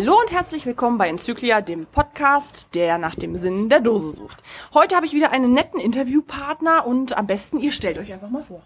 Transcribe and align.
Hallo 0.00 0.20
und 0.20 0.30
herzlich 0.30 0.64
willkommen 0.64 0.96
bei 0.96 1.08
Enzyklia, 1.08 1.60
dem 1.60 1.84
Podcast, 1.86 2.68
der 2.74 2.98
nach 2.98 3.16
dem 3.16 3.34
Sinn 3.34 3.68
der 3.68 3.80
Dose 3.80 4.12
sucht. 4.12 4.44
Heute 4.72 4.94
habe 4.94 5.06
ich 5.06 5.12
wieder 5.12 5.32
einen 5.32 5.52
netten 5.52 5.80
Interviewpartner 5.80 6.86
und 6.86 7.18
am 7.18 7.26
besten 7.26 7.58
ihr 7.58 7.72
stellt 7.72 7.98
euch 7.98 8.12
einfach 8.12 8.30
mal 8.30 8.44
vor. 8.44 8.62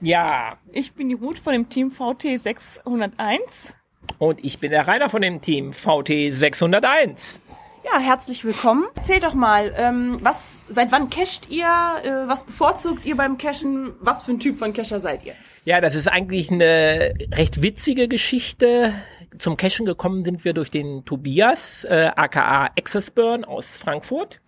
Ja, 0.00 0.56
Ich 0.70 0.92
bin 0.92 1.08
die 1.08 1.16
Ruth 1.16 1.40
von 1.40 1.54
dem 1.54 1.68
Team 1.68 1.90
VT 1.90 2.38
601. 2.38 3.74
und 4.18 4.44
ich 4.44 4.60
bin 4.60 4.70
der 4.70 4.86
Rainer 4.86 5.08
von 5.10 5.22
dem 5.22 5.40
Team 5.40 5.72
VT 5.72 6.32
601. 6.32 7.40
Ja, 7.84 7.98
herzlich 7.98 8.44
willkommen. 8.44 8.84
Erzählt 8.94 9.24
doch 9.24 9.34
mal, 9.34 9.74
ähm, 9.76 10.18
was, 10.22 10.60
seit 10.68 10.92
wann 10.92 11.10
casht 11.10 11.48
ihr? 11.50 11.64
Äh, 11.64 12.28
was 12.28 12.44
bevorzugt 12.44 13.06
ihr 13.06 13.16
beim 13.16 13.38
Cashen? 13.38 13.94
Was 13.98 14.22
für 14.22 14.32
ein 14.32 14.38
Typ 14.38 14.56
von 14.58 14.72
Cacher 14.72 15.00
seid 15.00 15.24
ihr? 15.26 15.34
Ja, 15.64 15.80
das 15.80 15.96
ist 15.96 16.06
eigentlich 16.06 16.50
eine 16.52 17.12
recht 17.32 17.60
witzige 17.60 18.06
Geschichte. 18.06 18.94
Zum 19.38 19.56
Cashen 19.56 19.86
gekommen 19.86 20.24
sind 20.24 20.44
wir 20.44 20.52
durch 20.52 20.70
den 20.70 21.04
Tobias, 21.04 21.84
äh, 21.84 22.10
aka 22.14 22.70
Access 22.78 23.10
Burn 23.10 23.44
aus 23.44 23.66
Frankfurt, 23.66 24.40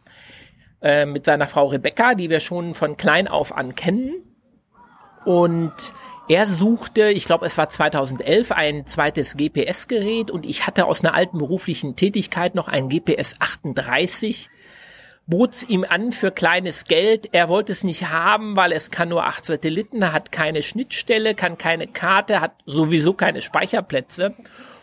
äh, 0.83 1.07
mit 1.07 1.25
seiner 1.25 1.47
Frau 1.47 1.69
Rebecca, 1.69 2.15
die 2.15 2.31
wir 2.31 2.41
schon 2.41 2.75
von 2.75 2.97
klein 2.97 3.29
auf 3.29 3.57
an 3.57 3.75
kennen. 3.75 4.23
Und 5.25 5.93
er 6.29 6.47
suchte, 6.47 7.11
ich 7.11 7.25
glaube, 7.25 7.47
es 7.47 7.59
war 7.59 7.69
2011, 7.69 8.53
ein 8.53 8.87
zweites 8.87 9.37
GPS-Gerät 9.37 10.31
und 10.31 10.47
ich 10.47 10.67
hatte 10.67 10.87
aus 10.87 11.05
einer 11.05 11.15
alten 11.15 11.39
beruflichen 11.39 11.97
Tätigkeit 11.97 12.55
noch 12.55 12.69
ein 12.69 12.89
GPS 12.89 13.35
38 13.39 14.49
bot's 15.31 15.63
ihm 15.63 15.87
an 15.89 16.13
für 16.13 16.31
kleines 16.33 16.85
Geld. 16.85 17.29
Er 17.33 17.49
wollte 17.49 17.73
es 17.73 17.85
nicht 17.85 18.11
haben, 18.11 18.57
weil 18.57 18.73
es 18.73 18.91
kann 18.91 19.09
nur 19.09 19.25
acht 19.25 19.47
Satelliten, 19.47 20.13
hat 20.13 20.33
keine 20.33 20.63
Schnittstelle, 20.63 21.35
kann 21.35 21.57
keine 21.57 21.87
Karte, 21.87 22.41
hat 22.41 22.53
sowieso 22.67 23.15
keine 23.15 23.41
Speicherplätze. 23.41 24.35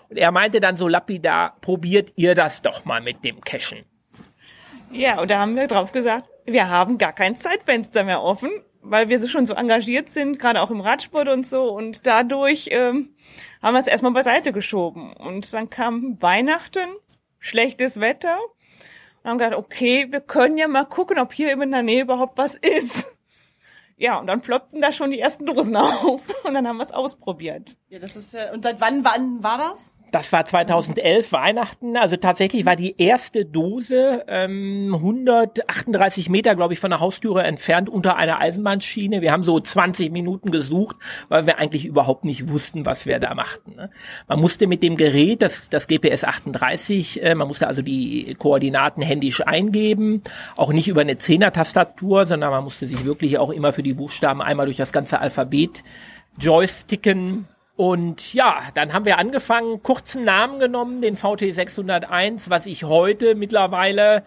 Und 0.09 0.17
er 0.17 0.31
meinte 0.31 0.59
dann 0.59 0.77
so 0.77 0.87
lapidar, 0.87 1.57
probiert 1.61 2.13
ihr 2.15 2.35
das 2.35 2.61
doch 2.61 2.85
mal 2.85 3.01
mit 3.01 3.23
dem 3.23 3.41
Cachen. 3.41 3.85
Ja, 4.91 5.19
und 5.19 5.29
da 5.29 5.39
haben 5.39 5.55
wir 5.55 5.67
drauf 5.67 5.91
gesagt, 5.91 6.29
wir 6.45 6.69
haben 6.69 6.97
gar 6.97 7.13
kein 7.13 7.35
Zeitfenster 7.35 8.03
mehr 8.03 8.21
offen, 8.21 8.49
weil 8.81 9.09
wir 9.09 9.19
so 9.19 9.27
schon 9.27 9.45
so 9.45 9.53
engagiert 9.53 10.07
sind, 10.09 10.39
gerade 10.39 10.61
auch 10.61 10.71
im 10.71 10.79
Radsport 10.79 11.27
und 11.27 11.45
so. 11.45 11.69
Und 11.71 12.07
dadurch 12.07 12.69
ähm, 12.71 13.15
haben 13.61 13.73
wir 13.73 13.81
es 13.81 13.87
erstmal 13.87 14.13
beiseite 14.13 14.53
geschoben. 14.53 15.11
Und 15.11 15.53
dann 15.53 15.69
kam 15.69 16.21
Weihnachten, 16.21 16.87
schlechtes 17.39 17.99
Wetter. 17.99 18.37
Und 19.23 19.29
haben 19.29 19.37
gedacht, 19.39 19.55
okay, 19.55 20.07
wir 20.09 20.21
können 20.21 20.57
ja 20.57 20.69
mal 20.69 20.85
gucken, 20.85 21.19
ob 21.19 21.33
hier 21.33 21.51
in 21.51 21.71
der 21.71 21.83
Nähe 21.83 22.03
überhaupt 22.03 22.37
was 22.37 22.55
ist. 22.55 23.13
Ja, 23.97 24.19
und 24.19 24.27
dann 24.27 24.41
ploppten 24.41 24.79
da 24.79 24.91
schon 24.91 25.11
die 25.11 25.19
ersten 25.19 25.45
Dosen 25.45 25.75
auf. 25.75 26.21
Und 26.45 26.53
dann 26.53 26.67
haben 26.67 26.77
wir 26.77 26.85
es 26.85 26.93
ausprobiert. 26.93 27.75
Ja, 27.89 27.99
das 27.99 28.15
ist 28.15 28.33
ja, 28.33 28.53
und 28.53 28.63
seit 28.63 28.79
wann, 28.79 29.03
wann 29.03 29.43
war 29.43 29.57
das? 29.57 29.91
Das 30.11 30.31
war 30.31 30.45
2011 30.45 31.33
Weihnachten. 31.33 31.97
Also 31.97 32.15
tatsächlich 32.15 32.65
war 32.65 32.77
die 32.77 32.95
erste 32.97 33.45
Dose 33.45 34.23
ähm, 34.27 34.93
138 34.95 36.29
Meter, 36.29 36.55
glaube 36.55 36.73
ich, 36.73 36.79
von 36.79 36.91
der 36.91 37.01
Haustüre 37.01 37.43
entfernt 37.43 37.89
unter 37.89 38.15
einer 38.15 38.39
Eisenbahnschiene. 38.39 39.21
Wir 39.21 39.33
haben 39.33 39.43
so 39.43 39.59
20 39.59 40.11
Minuten 40.11 40.49
gesucht, 40.51 40.95
weil 41.27 41.45
wir 41.45 41.57
eigentlich 41.57 41.85
überhaupt 41.85 42.23
nicht 42.23 42.49
wussten, 42.49 42.85
was 42.85 43.05
wir 43.05 43.19
da 43.19 43.35
machten. 43.35 43.75
Ne? 43.75 43.89
Man 44.27 44.39
musste 44.39 44.67
mit 44.67 44.81
dem 44.81 44.95
Gerät, 44.95 45.41
das, 45.41 45.69
das 45.69 45.87
GPS 45.87 46.23
38, 46.23 47.21
äh, 47.23 47.35
man 47.35 47.47
musste 47.49 47.67
also 47.67 47.81
die 47.81 48.33
Koordinaten 48.35 49.01
händisch 49.01 49.45
eingeben, 49.45 50.21
auch 50.55 50.71
nicht 50.71 50.87
über 50.87 51.01
eine 51.01 51.17
Zehner-Tastatur, 51.17 52.25
sondern 52.27 52.51
man 52.51 52.63
musste 52.63 52.87
sich 52.87 53.03
wirklich 53.03 53.37
auch 53.39 53.49
immer 53.49 53.73
für 53.73 53.83
die 53.83 53.93
Buchstaben 53.93 54.41
einmal 54.41 54.67
durch 54.67 54.77
das 54.77 54.93
ganze 54.93 55.19
Alphabet 55.19 55.83
joysticken. 56.39 57.47
Und 57.77 58.33
ja, 58.33 58.63
dann 58.73 58.91
haben 58.91 59.05
wir 59.05 59.19
angefangen, 59.19 59.83
kurzen 59.83 60.23
Namen 60.23 60.59
genommen, 60.59 60.99
den 61.03 61.15
VT 61.15 61.53
601, 61.53 62.49
was 62.49 62.65
ich 62.65 62.85
heute 62.85 63.35
mittlerweile 63.35 64.23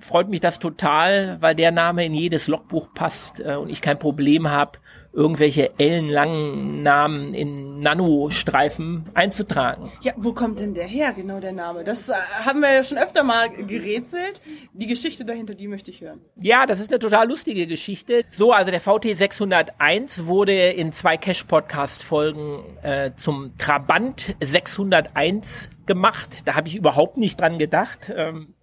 freut 0.00 0.28
mich 0.28 0.40
das 0.40 0.58
total, 0.58 1.38
weil 1.40 1.54
der 1.54 1.70
Name 1.70 2.04
in 2.04 2.14
jedes 2.14 2.46
Logbuch 2.46 2.92
passt 2.94 3.40
äh, 3.40 3.56
und 3.56 3.70
ich 3.70 3.80
kein 3.80 3.98
Problem 3.98 4.50
habe, 4.50 4.78
irgendwelche 5.12 5.78
ellenlangen 5.78 6.82
Namen 6.82 7.34
in 7.34 7.80
Nanostreifen 7.80 9.08
einzutragen. 9.14 9.92
Ja, 10.02 10.12
wo 10.16 10.32
kommt 10.32 10.60
denn 10.60 10.74
der 10.74 10.86
her, 10.86 11.12
genau 11.12 11.40
der 11.40 11.52
Name? 11.52 11.84
Das 11.84 12.08
äh, 12.08 12.14
haben 12.44 12.60
wir 12.60 12.72
ja 12.72 12.84
schon 12.84 12.98
öfter 12.98 13.22
mal 13.22 13.48
gerätselt. 13.50 14.40
Die 14.72 14.86
Geschichte 14.86 15.24
dahinter, 15.24 15.54
die 15.54 15.68
möchte 15.68 15.90
ich 15.90 16.00
hören. 16.00 16.20
Ja, 16.36 16.66
das 16.66 16.80
ist 16.80 16.90
eine 16.90 16.98
total 16.98 17.28
lustige 17.28 17.66
Geschichte. 17.66 18.24
So, 18.30 18.52
also 18.52 18.70
der 18.70 18.80
VT 18.80 19.16
601 19.16 20.26
wurde 20.26 20.70
in 20.70 20.92
zwei 20.92 21.16
Cash-Podcast-Folgen 21.16 22.78
äh, 22.82 23.12
zum 23.14 23.56
Trabant 23.56 24.36
601 24.42 25.70
gemacht. 25.86 26.40
Da 26.44 26.56
habe 26.56 26.68
ich 26.68 26.76
überhaupt 26.76 27.16
nicht 27.16 27.40
dran 27.40 27.58
gedacht. 27.58 28.12
Ähm, 28.14 28.54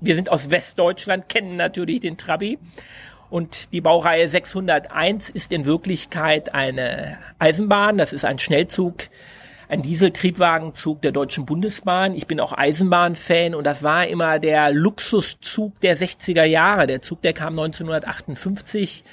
wir 0.00 0.14
sind 0.14 0.30
aus 0.30 0.50
Westdeutschland, 0.50 1.28
kennen 1.28 1.56
natürlich 1.56 2.00
den 2.00 2.16
Trabi. 2.16 2.58
Und 3.30 3.72
die 3.72 3.80
Baureihe 3.80 4.28
601 4.28 5.30
ist 5.30 5.52
in 5.52 5.64
Wirklichkeit 5.64 6.52
eine 6.52 7.18
Eisenbahn. 7.38 7.96
Das 7.96 8.12
ist 8.12 8.24
ein 8.24 8.40
Schnellzug, 8.40 9.04
ein 9.68 9.82
Dieseltriebwagenzug 9.82 11.00
der 11.00 11.12
Deutschen 11.12 11.46
Bundesbahn. 11.46 12.14
Ich 12.16 12.26
bin 12.26 12.40
auch 12.40 12.52
Eisenbahnfan 12.52 13.54
und 13.54 13.64
das 13.64 13.84
war 13.84 14.08
immer 14.08 14.40
der 14.40 14.72
Luxuszug 14.72 15.80
der 15.80 15.96
60er 15.96 16.42
Jahre. 16.42 16.88
Der 16.88 17.02
Zug, 17.02 17.22
der 17.22 17.32
kam 17.32 17.56
1958 17.56 19.04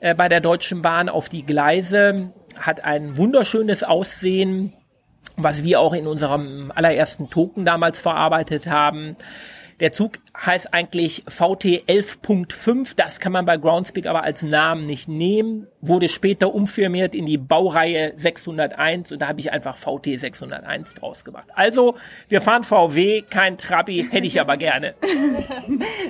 äh, 0.00 0.14
bei 0.14 0.28
der 0.28 0.40
Deutschen 0.40 0.82
Bahn 0.82 1.08
auf 1.08 1.28
die 1.28 1.44
Gleise, 1.44 2.30
hat 2.56 2.84
ein 2.84 3.16
wunderschönes 3.16 3.82
Aussehen, 3.82 4.72
was 5.36 5.64
wir 5.64 5.80
auch 5.80 5.94
in 5.94 6.06
unserem 6.06 6.72
allerersten 6.72 7.28
Token 7.28 7.64
damals 7.64 7.98
verarbeitet 7.98 8.68
haben. 8.68 9.16
Der 9.80 9.92
Zug 9.92 10.18
heißt 10.36 10.74
eigentlich 10.74 11.22
VT 11.28 11.86
11.5. 11.86 12.94
Das 12.96 13.20
kann 13.20 13.30
man 13.30 13.44
bei 13.44 13.56
Groundspeak 13.56 14.06
aber 14.06 14.24
als 14.24 14.42
Namen 14.42 14.86
nicht 14.86 15.08
nehmen. 15.08 15.68
Wurde 15.80 16.08
später 16.08 16.52
umfirmiert 16.52 17.14
in 17.14 17.26
die 17.26 17.38
Baureihe 17.38 18.12
601 18.16 19.12
und 19.12 19.20
da 19.20 19.28
habe 19.28 19.38
ich 19.38 19.52
einfach 19.52 19.76
VT 19.76 20.18
601 20.18 20.94
draus 20.94 21.24
gemacht. 21.24 21.46
Also, 21.54 21.94
wir 22.28 22.40
fahren 22.40 22.64
VW, 22.64 23.22
kein 23.22 23.56
Trabi, 23.56 24.08
hätte 24.10 24.26
ich 24.26 24.40
aber 24.40 24.56
gerne. 24.56 24.94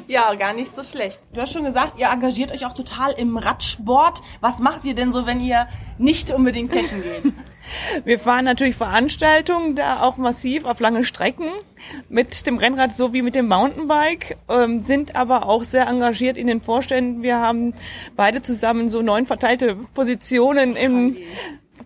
Ja, 0.06 0.32
gar 0.34 0.54
nicht 0.54 0.74
so 0.74 0.82
schlecht. 0.82 1.20
Du 1.34 1.40
hast 1.40 1.52
schon 1.52 1.64
gesagt, 1.64 1.98
ihr 1.98 2.06
engagiert 2.06 2.50
euch 2.52 2.64
auch 2.64 2.72
total 2.72 3.12
im 3.12 3.36
Radsport. 3.36 4.20
Was 4.40 4.58
macht 4.58 4.84
ihr 4.84 4.94
denn 4.94 5.12
so, 5.12 5.26
wenn 5.26 5.40
ihr 5.40 5.66
nicht 5.98 6.30
unbedingt 6.30 6.72
cashen 6.72 7.02
geht? 7.02 7.32
Wir 8.04 8.18
fahren 8.18 8.44
natürlich 8.44 8.76
Veranstaltungen, 8.76 9.74
da 9.74 10.02
auch 10.02 10.16
massiv 10.16 10.64
auf 10.64 10.80
lange 10.80 11.04
Strecken 11.04 11.46
mit 12.08 12.46
dem 12.46 12.58
Rennrad 12.58 12.92
sowie 12.92 13.22
mit 13.22 13.34
dem 13.34 13.48
Mountainbike, 13.48 14.36
ähm, 14.48 14.80
sind 14.80 15.16
aber 15.16 15.48
auch 15.48 15.62
sehr 15.62 15.86
engagiert 15.86 16.36
in 16.36 16.46
den 16.46 16.60
Vorständen. 16.60 17.22
Wir 17.22 17.38
haben 17.38 17.72
beide 18.16 18.42
zusammen 18.42 18.88
so 18.88 19.02
neun 19.02 19.26
verteilte 19.26 19.76
Positionen 19.94 20.76
im 20.76 21.16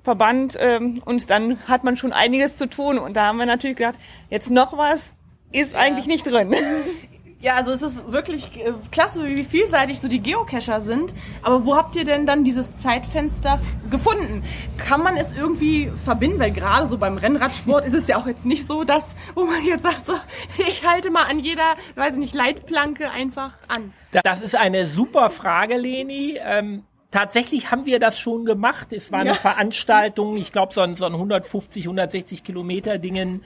Verband 0.03 0.57
ähm, 0.61 1.03
und 1.05 1.31
dann 1.31 1.59
hat 1.69 1.85
man 1.85 1.97
schon 1.97 2.13
einiges 2.13 2.57
zu 2.57 2.69
tun. 2.69 2.99
Und 2.99 3.17
da 3.17 3.27
haben 3.27 3.39
wir 3.39 3.47
natürlich 3.47 3.77
gedacht, 3.77 3.97
jetzt 4.31 4.51
noch 4.51 4.77
was 4.77 5.15
ist 5.53 5.75
eigentlich 5.75 6.07
nicht 6.07 6.27
drin. 6.27 6.55
Ja, 7.43 7.57
also 7.57 7.73
es 7.73 7.83
ist 7.83 8.13
wirklich 8.13 8.57
äh, 8.57 8.73
klasse, 8.93 9.27
wie 9.27 9.43
vielseitig 9.43 9.99
so 9.99 10.07
die 10.07 10.21
Geocacher 10.21 10.81
sind. 10.81 11.13
Aber 11.43 11.67
wo 11.67 11.77
habt 11.77 11.97
ihr 11.97 12.05
denn 12.05 12.25
dann 12.25 12.45
dieses 12.45 12.81
Zeitfenster 12.81 13.59
gefunden? 13.91 14.45
Kann 14.79 15.03
man 15.03 15.17
es 15.17 15.33
irgendwie 15.33 15.91
verbinden? 16.05 16.39
Weil 16.39 16.53
gerade 16.53 16.87
so 16.87 16.99
beim 16.99 17.19
Rennradsport 17.19 17.85
ist 17.85 17.95
es 17.95 18.07
ja 18.07 18.17
auch 18.17 18.29
jetzt 18.29 18.47
nicht 18.47 18.69
so, 18.69 18.85
dass, 18.85 19.17
wo 19.35 19.45
man 19.45 19.65
jetzt 19.65 19.83
sagt, 19.83 20.07
so, 20.07 20.15
ich 20.69 20.87
halte 20.87 21.11
mal 21.11 21.25
an 21.25 21.41
jeder, 21.41 21.75
weiß 21.97 22.13
ich 22.13 22.19
nicht, 22.21 22.35
Leitplanke 22.35 23.11
einfach 23.11 23.55
an. 23.67 23.93
Das 24.23 24.41
ist 24.41 24.55
eine 24.55 24.87
super 24.87 25.29
Frage, 25.29 25.77
Leni. 25.77 26.39
Ähm, 26.41 26.85
tatsächlich 27.11 27.73
haben 27.73 27.87
wir 27.87 27.99
das 27.99 28.21
schon 28.21 28.45
gemacht. 28.45 28.93
Es 28.93 29.11
war 29.11 29.19
eine 29.19 29.31
Ja. 29.31 29.35
Veranstaltung, 29.35 30.37
ich 30.37 30.53
glaube 30.53 30.73
so 30.73 30.81
ein, 30.81 30.95
so 30.95 31.07
ein 31.07 31.13
150, 31.15 31.87
160 31.87 32.45
Kilometer 32.45 32.99
Dingen. 32.99 33.43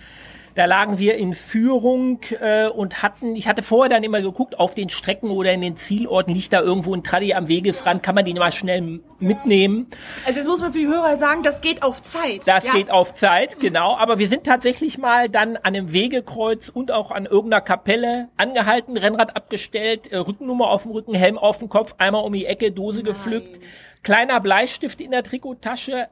Da 0.56 0.64
lagen 0.64 0.98
wir 0.98 1.16
in 1.16 1.34
Führung 1.34 2.20
äh, 2.40 2.66
und 2.68 3.02
hatten, 3.02 3.36
ich 3.36 3.46
hatte 3.46 3.62
vorher 3.62 3.90
dann 3.90 4.02
immer 4.02 4.22
geguckt, 4.22 4.58
auf 4.58 4.74
den 4.74 4.88
Strecken 4.88 5.30
oder 5.30 5.52
in 5.52 5.60
den 5.60 5.76
Zielorten 5.76 6.32
liegt 6.32 6.54
da 6.54 6.62
irgendwo 6.62 6.94
ein 6.94 7.04
Traddy 7.04 7.34
am 7.34 7.46
Wegesrand, 7.46 8.02
kann 8.02 8.14
man 8.14 8.24
den 8.24 8.38
mal 8.38 8.52
schnell 8.52 9.00
mitnehmen. 9.20 9.86
Also 10.24 10.38
das 10.38 10.48
muss 10.48 10.60
man 10.62 10.72
für 10.72 10.78
die 10.78 10.86
Hörer 10.86 11.16
sagen, 11.16 11.42
das 11.42 11.60
geht 11.60 11.82
auf 11.82 12.02
Zeit. 12.02 12.40
Das 12.46 12.66
ja. 12.66 12.72
geht 12.72 12.90
auf 12.90 13.12
Zeit, 13.12 13.60
genau. 13.60 13.98
Aber 13.98 14.18
wir 14.18 14.28
sind 14.28 14.44
tatsächlich 14.44 14.96
mal 14.96 15.28
dann 15.28 15.56
an 15.56 15.76
einem 15.76 15.92
Wegekreuz 15.92 16.70
und 16.70 16.90
auch 16.90 17.10
an 17.10 17.26
irgendeiner 17.26 17.60
Kapelle 17.60 18.28
angehalten, 18.38 18.96
Rennrad 18.96 19.36
abgestellt, 19.36 20.10
äh, 20.10 20.16
Rückennummer 20.16 20.70
auf 20.70 20.84
dem 20.84 20.92
Rücken, 20.92 21.14
Helm 21.14 21.36
auf 21.36 21.58
dem 21.58 21.68
Kopf, 21.68 21.96
einmal 21.98 22.24
um 22.24 22.32
die 22.32 22.46
Ecke, 22.46 22.72
Dose 22.72 23.02
gepflückt, 23.02 23.60
kleiner 24.02 24.40
Bleistift 24.40 25.02
in 25.02 25.10
der 25.10 25.22
Trikottasche, 25.22 26.08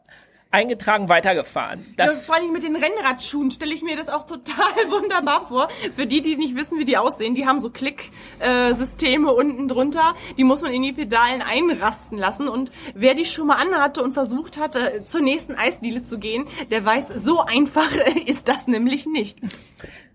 eingetragen, 0.55 1.09
weitergefahren. 1.09 1.85
Ja, 1.99 2.07
Das, 2.07 2.25
vor 2.27 2.37
allem 2.37 2.53
mit 2.53 2.63
den 2.63 2.77
Rennradschuhen 2.77 3.51
stelle 3.51 3.75
ich 3.75 3.83
mir 3.83 3.97
das 3.97 4.09
auch 4.09 4.25
total 4.25 4.55
wunderbar 4.89 5.49
vor. 5.49 5.69
Für 5.97 6.07
die, 6.07 6.23
die 6.23 6.37
nicht 6.37 6.57
wissen, 6.57 6.79
wie 6.79 6.85
die 6.85 6.97
aussehen, 6.97 7.35
die 7.35 7.47
haben 7.47 7.61
so 7.61 7.71
Klick-Systeme 7.71 9.33
unten 9.33 9.69
drunter. 9.69 10.15
Die 10.39 10.45
muss 10.45 10.63
man 10.63 10.73
in 10.73 10.83
die 10.83 10.93
Pedalen 10.93 11.43
einrasten 11.43 12.17
lassen. 12.17 12.49
Und 12.49 12.71
wer 12.95 13.15
die 13.15 13.27
schon 13.27 13.49
mal 13.49 13.57
anhatte 13.57 14.03
und 14.03 14.13
versucht 14.13 14.57
hatte, 14.57 15.05
zur 15.05 15.21
nächsten 15.21 15.55
Eisdiele 15.55 16.03
zu 16.03 16.19
gehen, 16.19 16.47
der 16.71 16.85
weiß, 16.85 17.09
so 17.09 17.41
einfach 17.41 17.91
ist 18.27 18.49
das 18.49 18.69
nämlich 18.69 19.07
nicht. 19.07 19.39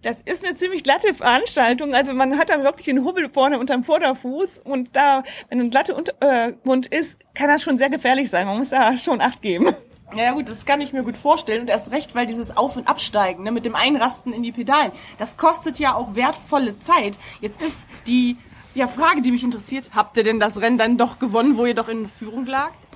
Das 0.01 0.21
ist 0.21 0.45
eine 0.45 0.55
ziemlich 0.55 0.83
glatte 0.83 1.13
Veranstaltung. 1.13 1.93
Also 1.93 2.13
man 2.13 2.37
hat 2.37 2.49
da 2.49 2.63
wirklich 2.63 2.85
den 2.85 3.03
Hubbel 3.03 3.29
vorne 3.29 3.59
unterm 3.59 3.83
Vorderfuß 3.83 4.61
und 4.63 4.95
da, 4.95 5.23
wenn 5.49 5.59
ein 5.59 5.69
glatte 5.69 5.93
Untergrund 5.93 6.87
ist, 6.87 7.19
kann 7.33 7.49
das 7.49 7.61
schon 7.61 7.77
sehr 7.77 7.89
gefährlich 7.89 8.29
sein. 8.29 8.47
Man 8.47 8.57
muss 8.57 8.69
da 8.69 8.97
schon 8.97 9.19
Acht 9.19 9.41
geben. 9.41 9.75
Ja 10.15 10.31
gut, 10.31 10.49
das 10.49 10.65
kann 10.65 10.81
ich 10.81 10.93
mir 10.93 11.03
gut 11.03 11.17
vorstellen. 11.17 11.61
Und 11.61 11.67
erst 11.67 11.91
recht, 11.91 12.15
weil 12.15 12.25
dieses 12.25 12.55
Auf- 12.57 12.75
und 12.75 12.87
Absteigen 12.87 13.43
ne, 13.43 13.51
mit 13.51 13.65
dem 13.65 13.75
Einrasten 13.75 14.33
in 14.33 14.43
die 14.43 14.51
Pedalen, 14.51 14.91
das 15.17 15.37
kostet 15.37 15.79
ja 15.79 15.95
auch 15.95 16.15
wertvolle 16.15 16.79
Zeit. 16.79 17.17
Jetzt 17.41 17.61
ist 17.61 17.87
die 18.07 18.37
ja, 18.75 18.87
Frage, 18.87 19.21
die 19.21 19.31
mich 19.31 19.43
interessiert, 19.43 19.91
habt 19.95 20.17
ihr 20.17 20.23
denn 20.23 20.39
das 20.39 20.61
Rennen 20.61 20.77
dann 20.77 20.97
doch 20.97 21.19
gewonnen, 21.19 21.57
wo 21.57 21.65
ihr 21.65 21.75
doch 21.75 21.89
in 21.89 22.07
Führung 22.07 22.45
lagt? 22.45 22.89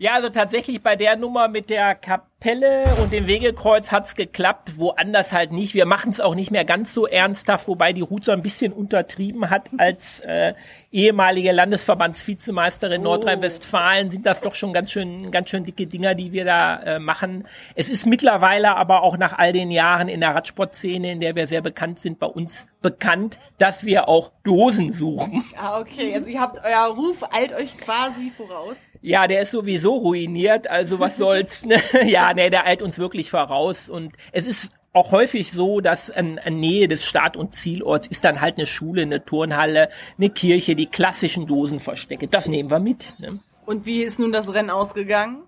ja, 0.00 0.14
also 0.14 0.30
tatsächlich 0.30 0.82
bei 0.82 0.96
der 0.96 1.16
Nummer 1.16 1.46
mit 1.46 1.68
der 1.68 1.94
Kapelle 2.40 2.84
und 3.02 3.12
dem 3.12 3.26
Wegekreuz 3.26 3.92
hat's 3.92 4.14
geklappt, 4.14 4.78
woanders 4.78 5.30
halt 5.30 5.52
nicht. 5.52 5.74
Wir 5.74 5.84
machen 5.84 6.10
es 6.10 6.20
auch 6.20 6.34
nicht 6.34 6.50
mehr 6.50 6.64
ganz 6.64 6.94
so 6.94 7.06
ernsthaft, 7.06 7.68
wobei 7.68 7.92
die 7.92 8.00
Ruth 8.00 8.24
so 8.24 8.32
ein 8.32 8.40
bisschen 8.40 8.72
untertrieben 8.72 9.50
hat. 9.50 9.68
Als 9.76 10.20
äh, 10.20 10.54
ehemalige 10.90 11.52
Landesverbandsvizemeisterin 11.52 13.02
Nordrhein-Westfalen 13.02 14.10
sind 14.10 14.24
das 14.24 14.40
doch 14.40 14.54
schon 14.54 14.72
ganz 14.72 14.90
schön, 14.90 15.30
ganz 15.30 15.50
schön 15.50 15.64
dicke 15.64 15.86
Dinger, 15.86 16.14
die 16.14 16.32
wir 16.32 16.46
da 16.46 16.80
äh, 16.82 16.98
machen. 16.98 17.46
Es 17.74 17.90
ist 17.90 18.06
mittlerweile 18.06 18.74
aber 18.74 19.02
auch 19.02 19.18
nach 19.18 19.36
all 19.36 19.52
den 19.52 19.70
Jahren 19.70 20.08
in 20.08 20.20
der 20.20 20.34
Radsportszene, 20.34 21.12
in 21.12 21.20
der 21.20 21.36
wir 21.36 21.46
sehr 21.46 21.60
bekannt 21.60 21.98
sind, 21.98 22.18
bei 22.18 22.26
uns 22.26 22.66
bekannt, 22.82 23.38
dass 23.58 23.84
wir 23.84 24.08
auch 24.08 24.32
Dosen 24.42 24.92
suchen. 24.92 25.44
Ah, 25.56 25.78
okay. 25.78 26.14
Also 26.14 26.30
ihr 26.30 26.40
habt 26.40 26.64
euer 26.64 26.86
Ruf 26.86 27.22
eilt 27.30 27.52
euch 27.52 27.76
quasi 27.76 28.32
voraus. 28.34 28.76
Ja, 29.02 29.26
der 29.26 29.42
ist 29.42 29.50
sowieso 29.50 29.94
ruiniert, 29.96 30.68
also 30.68 30.98
was 30.98 31.16
soll's. 31.16 31.64
Ne? 31.64 31.76
Ja, 32.10 32.29
nee, 32.34 32.50
der 32.50 32.66
eilt 32.66 32.82
uns 32.82 32.98
wirklich 32.98 33.30
voraus. 33.30 33.88
Und 33.88 34.16
es 34.32 34.46
ist 34.46 34.70
auch 34.92 35.12
häufig 35.12 35.52
so, 35.52 35.80
dass 35.80 36.08
in, 36.08 36.38
in 36.38 36.60
Nähe 36.60 36.88
des 36.88 37.04
Start- 37.04 37.36
und 37.36 37.54
Zielorts 37.54 38.06
ist 38.06 38.24
dann 38.24 38.40
halt 38.40 38.56
eine 38.56 38.66
Schule, 38.66 39.02
eine 39.02 39.24
Turnhalle, 39.24 39.88
eine 40.18 40.30
Kirche, 40.30 40.74
die 40.74 40.86
klassischen 40.86 41.46
Dosenverstecke. 41.46 42.28
Das 42.28 42.48
nehmen 42.48 42.70
wir 42.70 42.80
mit. 42.80 43.14
Ne? 43.18 43.40
Und 43.66 43.86
wie 43.86 44.02
ist 44.02 44.18
nun 44.18 44.32
das 44.32 44.52
Rennen 44.52 44.70
ausgegangen? 44.70 45.42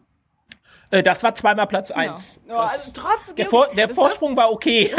Äh, 0.92 1.02
Das 1.02 1.22
war 1.22 1.34
zweimal 1.34 1.66
Platz 1.66 1.90
eins. 1.90 2.38
Ja, 2.46 2.56
also 2.58 2.90
trotz 2.92 3.34
Der, 3.34 3.46
Vor 3.46 3.68
der 3.74 3.88
Vorsprung 3.88 4.36
war 4.36 4.52
okay. 4.52 4.94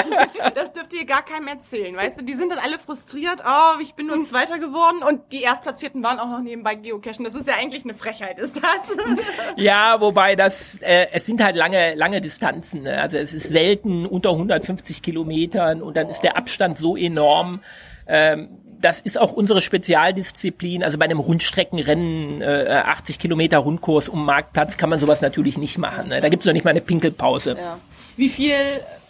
das 0.54 0.72
dürft 0.72 0.92
ihr 0.92 1.06
gar 1.06 1.24
keinem 1.24 1.48
erzählen, 1.48 1.96
weißt 1.96 2.20
du? 2.20 2.24
Die 2.24 2.34
sind 2.34 2.52
dann 2.52 2.58
alle 2.58 2.78
frustriert. 2.78 3.40
Oh, 3.44 3.80
ich 3.80 3.94
bin 3.94 4.06
nur 4.06 4.22
Zweiter 4.24 4.58
geworden 4.58 5.02
und 5.02 5.32
die 5.32 5.42
Erstplatzierten 5.42 6.02
waren 6.02 6.20
auch 6.20 6.28
noch 6.28 6.40
nebenbei 6.42 6.74
geocachen. 6.74 7.24
Das 7.24 7.34
ist 7.34 7.48
ja 7.48 7.54
eigentlich 7.54 7.84
eine 7.84 7.94
Frechheit, 7.94 8.38
ist 8.38 8.56
das? 8.56 8.64
Ja, 9.56 10.00
wobei 10.00 10.36
das, 10.36 10.74
äh, 10.82 11.06
es 11.12 11.24
sind 11.24 11.42
halt 11.42 11.56
lange, 11.56 11.94
lange 11.94 12.20
Distanzen. 12.20 12.82
Ne? 12.82 13.00
Also 13.00 13.16
es 13.16 13.32
ist 13.32 13.48
selten 13.48 14.04
unter 14.06 14.30
150 14.30 15.02
Kilometern 15.02 15.82
und 15.82 15.96
dann 15.96 16.10
ist 16.10 16.20
der 16.20 16.36
Abstand 16.36 16.76
so 16.78 16.96
enorm. 16.96 17.62
Ähm, 18.06 18.67
das 18.80 19.00
ist 19.00 19.18
auch 19.18 19.32
unsere 19.32 19.60
Spezialdisziplin. 19.60 20.84
Also 20.84 20.98
bei 20.98 21.04
einem 21.04 21.20
Rundstreckenrennen, 21.20 22.42
äh, 22.42 22.82
80 22.84 23.18
Kilometer 23.18 23.58
Rundkurs 23.58 24.08
um 24.08 24.24
Marktplatz, 24.24 24.76
kann 24.76 24.90
man 24.90 24.98
sowas 24.98 25.20
natürlich 25.20 25.58
nicht 25.58 25.78
machen. 25.78 26.08
Ne? 26.08 26.20
Da 26.20 26.28
gibt's 26.28 26.46
noch 26.46 26.52
nicht 26.52 26.64
mal 26.64 26.70
eine 26.70 26.80
Pinkelpause. 26.80 27.56
ja. 27.58 27.78
Wie 28.16 28.28
viel 28.28 28.56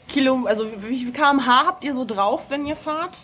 Kilo, 0.06 0.44
also 0.47 0.67
wie 0.87 1.05
viel 1.05 1.12
kmh 1.12 1.67
habt 1.67 1.85
ihr 1.85 1.94
so 1.94 2.05
drauf, 2.05 2.47
wenn 2.50 2.67
ihr 2.67 2.76
fahrt? 2.76 3.23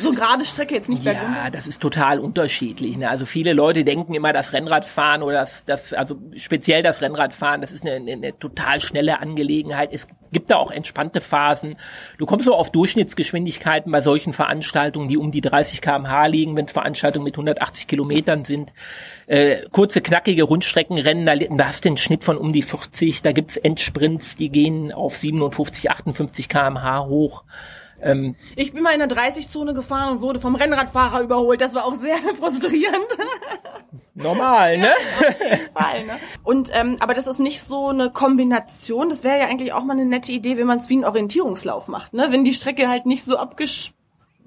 So 0.00 0.12
gerade 0.12 0.44
Strecke 0.44 0.74
jetzt 0.74 0.88
nicht 0.88 1.04
bergunter? 1.04 1.44
Ja, 1.44 1.50
das 1.50 1.66
ist 1.66 1.80
total 1.80 2.18
unterschiedlich. 2.18 2.98
Ne? 2.98 3.08
Also 3.08 3.26
viele 3.26 3.52
Leute 3.52 3.84
denken 3.84 4.14
immer, 4.14 4.32
das 4.32 4.52
Rennradfahren 4.52 5.22
oder 5.22 5.40
das, 5.40 5.64
das 5.64 5.92
also 5.92 6.16
speziell 6.36 6.82
das 6.82 7.02
Rennradfahren, 7.02 7.60
das 7.60 7.72
ist 7.72 7.86
eine, 7.86 7.96
eine, 7.96 8.12
eine 8.12 8.38
total 8.38 8.80
schnelle 8.80 9.20
Angelegenheit. 9.20 9.92
Es 9.92 10.06
gibt 10.34 10.50
da 10.50 10.56
auch 10.56 10.70
entspannte 10.70 11.22
Phasen. 11.22 11.76
Du 12.18 12.26
kommst 12.26 12.44
so 12.44 12.54
auf 12.54 12.70
Durchschnittsgeschwindigkeiten 12.70 13.90
bei 13.90 14.02
solchen 14.02 14.34
Veranstaltungen, 14.34 15.08
die 15.08 15.16
um 15.16 15.30
die 15.30 15.40
30 15.40 15.80
km/h 15.80 16.26
liegen, 16.26 16.56
wenn 16.56 16.66
es 16.66 16.72
Veranstaltungen 16.72 17.24
mit 17.24 17.34
180 17.34 17.86
Kilometern 17.86 18.44
sind. 18.44 18.74
Äh, 19.26 19.62
kurze, 19.70 20.02
knackige 20.02 20.42
Rundstreckenrennen, 20.42 21.24
da, 21.24 21.36
da 21.36 21.68
hast 21.68 21.84
du 21.84 21.88
einen 21.88 21.96
Schnitt 21.96 22.24
von 22.24 22.36
um 22.36 22.52
die 22.52 22.62
40. 22.62 23.22
Da 23.22 23.32
gibt's 23.32 23.56
Endsprints, 23.56 24.36
die 24.36 24.50
gehen 24.50 24.92
auf 24.92 25.16
57, 25.16 25.90
58 25.90 26.48
km/h 26.48 27.06
hoch. 27.06 27.44
Ähm, 28.04 28.36
Ich 28.56 28.72
bin 28.72 28.82
mal 28.82 28.90
in 28.92 29.00
der 29.00 29.08
30-Zone 29.08 29.74
gefahren 29.74 30.12
und 30.16 30.20
wurde 30.20 30.38
vom 30.40 30.54
Rennradfahrer 30.54 31.20
überholt. 31.22 31.60
Das 31.60 31.74
war 31.74 31.84
auch 31.84 31.94
sehr 31.94 32.16
frustrierend. 32.38 33.06
normal, 34.14 34.78
ne? 34.78 34.92
Fall, 35.74 36.04
ne? 36.06 36.18
Und 36.44 36.70
ähm, 36.72 36.96
aber 37.00 37.14
das 37.14 37.26
ist 37.26 37.40
nicht 37.40 37.62
so 37.62 37.88
eine 37.88 38.10
Kombination. 38.10 39.08
Das 39.08 39.24
wäre 39.24 39.38
ja 39.40 39.46
eigentlich 39.46 39.72
auch 39.72 39.84
mal 39.84 39.94
eine 39.94 40.04
nette 40.04 40.30
Idee, 40.32 40.56
wenn 40.56 40.66
man 40.66 40.78
es 40.78 40.88
wie 40.88 40.94
einen 40.94 41.04
Orientierungslauf 41.04 41.88
macht, 41.88 42.14
ne? 42.14 42.28
Wenn 42.30 42.44
die 42.44 42.54
Strecke 42.54 42.88
halt 42.88 43.06
nicht 43.06 43.24
so 43.24 43.36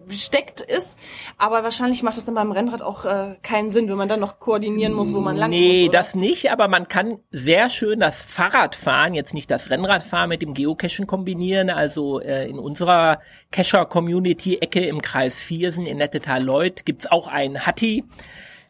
abgesteckt 0.08 0.62
ist. 0.62 0.98
Aber 1.38 1.64
wahrscheinlich 1.64 2.02
macht 2.04 2.18
das 2.18 2.24
dann 2.24 2.36
beim 2.36 2.52
Rennrad 2.52 2.82
auch 2.82 3.06
äh, 3.06 3.36
keinen 3.44 3.72
Sinn, 3.72 3.90
wenn 3.90 3.98
man 3.98 4.08
dann 4.08 4.20
noch 4.20 4.40
koordinieren 4.40 4.94
muss, 4.94 5.14
wo 5.14 5.20
man 5.20 5.36
lang 5.36 5.50
Nee, 5.50 5.82
muss. 5.82 5.90
oder? 5.90 5.98
das 6.00 6.16
nicht, 6.16 6.52
aber 6.52 6.68
man 6.68 6.88
kann 6.88 7.20
sehr 7.32 7.70
schön 7.70 8.00
das 8.00 8.20
Fahrradfahren, 8.22 9.14
jetzt 9.14 9.34
nicht 9.34 9.52
das 9.52 9.70
Rennradfahren 9.70 10.30
mit 10.30 10.42
dem 10.42 10.54
Geocachen 10.54 11.08
kombinieren. 11.08 11.70
Also 11.70 12.22
äh, 12.22 12.48
in 12.50 12.58
unserer 12.58 13.20
Cacher-Community-Ecke 13.52 14.86
im 14.86 15.02
Kreis 15.02 15.36
Viersen 15.36 15.86
in 15.86 15.98
Nettetal-Leuth 15.98 16.86
gibt's 16.86 17.06
auch 17.08 17.28
einen 17.28 17.66
Hatti. 17.66 18.04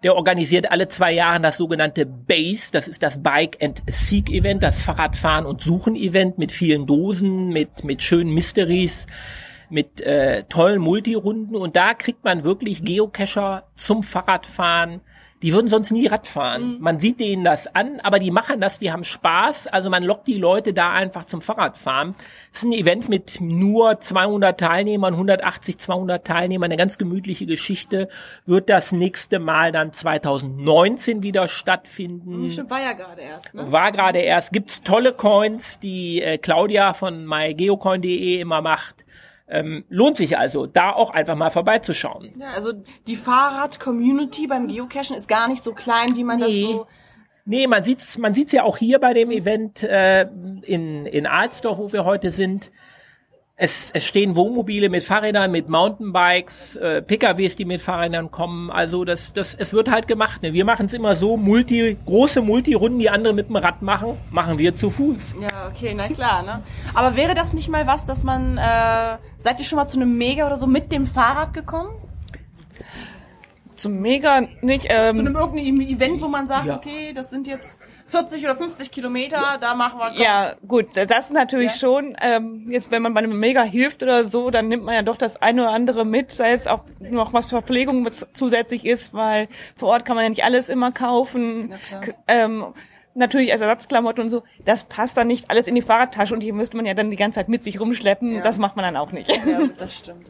Der 0.04 0.16
organisiert 0.16 0.72
alle 0.72 0.88
zwei 0.88 1.12
Jahre 1.12 1.40
das 1.42 1.58
sogenannte 1.58 2.06
BASE, 2.06 2.72
das 2.72 2.88
ist 2.88 3.02
das 3.02 3.22
Bike 3.24 3.58
and 3.62 3.82
Seek 3.90 4.30
Event, 4.30 4.62
das 4.62 4.80
Fahrradfahren 4.80 5.46
und 5.48 5.62
Suchen 5.62 5.96
Event 5.96 6.38
mit 6.38 6.52
vielen 6.52 6.86
Dosen, 6.86 7.50
mit, 7.50 7.84
mit 7.84 8.04
schönen 8.04 8.32
Mysteries, 8.32 9.08
mit 9.70 10.02
äh, 10.02 10.44
tollen 10.44 10.82
Multirunden 10.82 11.56
und 11.56 11.76
da 11.76 11.94
kriegt 11.94 12.24
man 12.24 12.44
wirklich 12.44 12.84
Geocacher 12.84 13.64
zum 13.76 14.04
Fahrradfahren. 14.04 15.02
Die 15.44 15.54
würden 15.54 15.68
sonst 15.68 15.92
nie 15.92 16.08
Rad 16.08 16.26
fahren. 16.26 16.78
Man 16.80 16.98
sieht 16.98 17.20
denen 17.20 17.44
das 17.44 17.68
an, 17.76 18.00
aber 18.02 18.18
die 18.18 18.32
machen 18.32 18.60
das, 18.60 18.80
die 18.80 18.92
haben 18.92 19.04
Spaß. 19.04 19.68
Also 19.68 19.92
man 19.92 20.04
lockt 20.04 20.28
die 20.28 20.38
Leute 20.38 20.74
da 20.74 20.94
einfach 20.94 21.26
zum 21.26 21.42
Fahrradfahren. 21.42 22.16
Es 22.52 22.64
ist 22.64 22.70
ein 22.70 22.74
Event 22.74 23.08
mit 23.08 23.40
nur 23.40 24.00
200 24.00 24.60
Teilnehmern, 24.60 25.14
180, 25.14 25.78
200 25.78 26.26
Teilnehmern, 26.26 26.72
eine 26.72 26.78
ganz 26.78 26.98
gemütliche 26.98 27.46
Geschichte. 27.46 28.10
Wird 28.48 28.68
das 28.68 28.92
nächste 28.92 29.38
Mal 29.38 29.72
dann 29.72 29.94
2019 29.94 31.22
wieder 31.22 31.48
stattfinden. 31.48 32.52
Stimmt, 32.52 32.72
war 32.72 32.82
ja 32.82 32.94
gerade 32.94 33.22
erst, 33.22 33.54
ne? 33.54 33.72
War 33.72 33.92
gerade 33.92 34.20
erst. 34.20 34.52
Gibt's 34.52 34.82
tolle 34.82 35.14
Coins, 35.14 35.78
die 35.78 36.20
äh, 36.20 36.40
Claudia 36.40 36.94
von 36.94 37.28
mygeocoin.de 37.28 38.40
immer 38.40 38.64
macht. 38.64 39.06
Ähm, 39.50 39.86
lohnt 39.88 40.18
sich 40.18 40.38
also, 40.38 40.66
da 40.68 40.92
auch 40.92 41.12
einfach 41.12 41.36
mal 41.36 41.50
vorbeizuschauen. 41.50 42.34
Ja, 42.38 42.48
also 42.56 42.74
die 43.08 43.16
Fahrrad-Community 43.16 44.48
beim 44.48 44.68
Geocachen 44.68 45.16
ist 45.16 45.30
gar 45.30 45.48
nicht 45.48 45.64
so 45.64 45.74
klein, 45.74 46.16
wie 46.16 46.24
man 46.24 46.40
Nee. 46.40 46.64
das 46.64 46.72
so. 46.72 46.88
Nee, 47.46 47.66
man 47.68 47.82
sieht's, 47.82 48.18
man 48.18 48.34
sieht's 48.34 48.52
ja 48.52 48.64
auch 48.64 48.76
hier 48.76 49.00
bei 49.00 49.14
dem 49.14 49.32
Event 49.32 49.84
äh, 49.84 50.24
in, 50.64 51.06
in 51.06 51.26
Alsdorf, 51.26 51.78
wo 51.78 51.94
wir 51.94 52.04
heute 52.04 52.32
sind. 52.32 52.72
Es, 53.60 53.90
es 53.92 54.06
stehen 54.06 54.36
Wohnmobile 54.36 54.88
mit 54.88 55.04
Fahrrädern, 55.04 55.50
mit 55.50 55.68
Mountainbikes, 55.68 56.76
äh, 56.76 57.02
PKWs, 57.02 57.56
die 57.56 57.66
mit 57.66 57.82
Fahrrädern 57.82 58.30
kommen. 58.30 58.70
Also 58.70 59.04
das, 59.04 59.34
das, 59.34 59.56
es 59.56 59.74
wird 59.74 59.90
halt 59.90 60.08
gemacht. 60.08 60.44
Ne? 60.44 60.54
Wir 60.54 60.64
machen 60.64 60.86
es 60.86 60.94
immer 60.94 61.16
so, 61.16 61.38
Multi, 61.38 61.98
große 62.06 62.44
Multirunden, 62.44 63.00
die 63.00 63.10
andere 63.10 63.34
mit 63.34 63.50
dem 63.50 63.56
Rad 63.56 63.82
machen, 63.82 64.16
machen 64.30 64.60
wir 64.60 64.76
zu 64.76 64.92
Fuß. 64.92 65.34
Ja, 65.42 65.72
okay, 65.72 65.96
na 65.98 66.08
klar, 66.08 66.44
ne? 66.44 66.62
Aber 66.94 67.16
wäre 67.16 67.34
das 67.34 67.54
nicht 67.54 67.68
mal 67.68 67.88
was, 67.88 68.06
dass 68.06 68.24
man, 68.24 68.60
äh, 68.60 69.18
seid 69.40 69.58
ihr 69.58 69.66
schon 69.66 69.78
mal 69.78 69.88
zu 69.88 70.00
einem 70.00 70.20
Mega 70.20 70.46
oder 70.46 70.58
so 70.58 70.68
mit 70.68 70.92
dem 70.92 71.08
Fahrrad 71.08 71.56
gekommen? 71.56 71.90
Mega 73.88 74.42
nicht. 74.62 74.84
Zu 74.84 74.90
Ähm, 74.90 75.20
einem 75.20 75.36
irgendeinem 75.36 75.82
Event, 75.82 76.22
wo 76.22 76.28
man 76.28 76.46
sagt, 76.48 76.66
Ja. 76.68 76.76
okay, 76.78 77.14
das 77.14 77.30
sind 77.30 77.48
jetzt 77.48 77.80
40 78.08 78.44
oder 78.46 78.56
50 78.56 78.90
Kilometer, 78.92 79.58
da 79.60 79.76
machen 79.76 80.00
wir. 80.00 80.10
komm. 80.12 80.22
ja, 80.22 80.56
gut, 80.68 80.88
das 80.96 81.32
natürlich 81.32 81.74
Ja. 81.74 81.78
schon. 81.78 82.16
Ähm, 82.22 82.66
jetzt, 82.70 82.90
wenn 82.92 83.02
man 83.02 83.14
bei 83.14 83.20
einem 83.20 83.38
Mega 83.40 83.64
hilft 83.64 84.02
oder 84.04 84.24
so, 84.26 84.50
dann 84.50 84.68
nimmt 84.70 84.84
man 84.84 84.96
ja 84.96 85.02
doch 85.02 85.18
das 85.18 85.42
eine 85.42 85.64
oder 85.64 85.72
andere 85.72 86.06
mit, 86.06 86.32
sei 86.32 86.52
es 86.54 86.68
auch 86.68 86.82
noch 87.00 87.34
was 87.34 87.48
Verpflegung 87.48 88.08
zusätzlich 88.34 88.86
ist, 88.86 89.14
weil 89.14 89.48
vor 89.76 89.90
Ort 89.90 90.06
kann 90.06 90.16
man 90.16 90.24
ja 90.24 90.30
nicht 90.30 90.44
alles 90.44 90.70
immer 90.70 90.92
kaufen. 90.92 91.74
Ähm, 92.28 92.66
natürlich 93.14 93.50
Ersatzklamotten 93.50 94.22
und 94.24 94.30
so. 94.30 94.44
Das 94.64 94.84
passt 94.84 95.18
dann 95.18 95.28
nicht 95.28 95.50
alles 95.50 95.68
in 95.68 95.76
die 95.76 95.82
Fahrradtasche 95.82 96.34
und 96.34 96.42
hier 96.42 96.54
müsste 96.54 96.78
man 96.78 96.86
ja 96.86 96.94
dann 96.94 97.10
die 97.12 97.18
ganze 97.18 97.40
Zeit 97.40 97.50
mit 97.50 97.64
sich 97.64 97.80
rumschleppen. 97.80 98.36
Ja. 98.36 98.42
Das 98.42 98.58
macht 98.60 98.76
man 98.76 98.84
dann 98.86 98.96
auch 98.96 99.12
nicht. 99.12 99.28
Ja, 99.30 99.62
das 99.78 99.96
stimmt. 99.96 100.30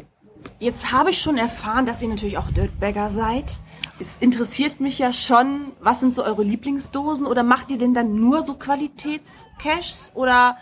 Jetzt 0.60 0.92
habe 0.92 1.12
ich 1.12 1.22
schon 1.22 1.38
erfahren, 1.38 1.86
dass 1.86 2.02
ihr 2.02 2.08
natürlich 2.08 2.40
auch 2.40 2.50
Dirtbagger 2.50 3.12
seid. 3.12 3.60
Es 4.00 4.18
interessiert 4.20 4.80
mich 4.80 4.98
ja 4.98 5.14
schon, 5.14 5.72
was 5.80 6.00
sind 6.00 6.16
so 6.16 6.24
eure 6.24 6.44
Lieblingsdosen 6.44 7.28
oder 7.28 7.44
macht 7.44 7.70
ihr 7.70 7.78
denn 7.78 7.94
dann 7.94 8.16
nur 8.16 8.44
so 8.44 8.56
Qualitätscaches 8.56 10.12
oder 10.16 10.58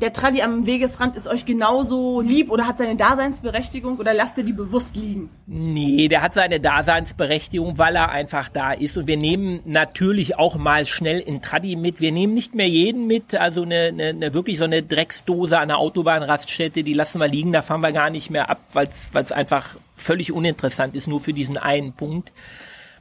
der 0.00 0.12
Tradi 0.12 0.42
am 0.42 0.66
Wegesrand 0.66 1.14
ist 1.16 1.28
euch 1.28 1.44
genauso 1.44 2.20
lieb 2.20 2.50
oder 2.50 2.66
hat 2.66 2.78
seine 2.78 2.96
Daseinsberechtigung 2.96 3.98
oder 3.98 4.12
lasst 4.12 4.36
ihr 4.36 4.44
die 4.44 4.52
bewusst 4.52 4.96
liegen? 4.96 5.30
Nee, 5.46 6.08
der 6.08 6.20
hat 6.20 6.34
seine 6.34 6.58
Daseinsberechtigung, 6.58 7.78
weil 7.78 7.94
er 7.94 8.10
einfach 8.10 8.48
da 8.48 8.72
ist. 8.72 8.96
Und 8.96 9.06
wir 9.06 9.16
nehmen 9.16 9.60
natürlich 9.64 10.36
auch 10.36 10.56
mal 10.56 10.86
schnell 10.86 11.20
in 11.20 11.42
Tradi 11.42 11.76
mit. 11.76 12.00
Wir 12.00 12.10
nehmen 12.10 12.34
nicht 12.34 12.56
mehr 12.56 12.68
jeden 12.68 13.06
mit. 13.06 13.36
Also 13.36 13.62
eine, 13.62 13.84
eine, 13.92 14.08
eine 14.08 14.34
wirklich 14.34 14.58
so 14.58 14.64
eine 14.64 14.82
Drecksdose 14.82 15.58
an 15.58 15.68
der 15.68 15.78
Autobahnraststätte, 15.78 16.82
die 16.82 16.94
lassen 16.94 17.20
wir 17.20 17.28
liegen, 17.28 17.52
da 17.52 17.62
fahren 17.62 17.80
wir 17.80 17.92
gar 17.92 18.10
nicht 18.10 18.30
mehr 18.30 18.50
ab, 18.50 18.60
weil 18.72 18.88
es 18.88 19.32
einfach 19.32 19.76
völlig 19.94 20.32
uninteressant 20.32 20.96
ist, 20.96 21.06
nur 21.06 21.20
für 21.20 21.32
diesen 21.32 21.56
einen 21.56 21.92
Punkt. 21.92 22.32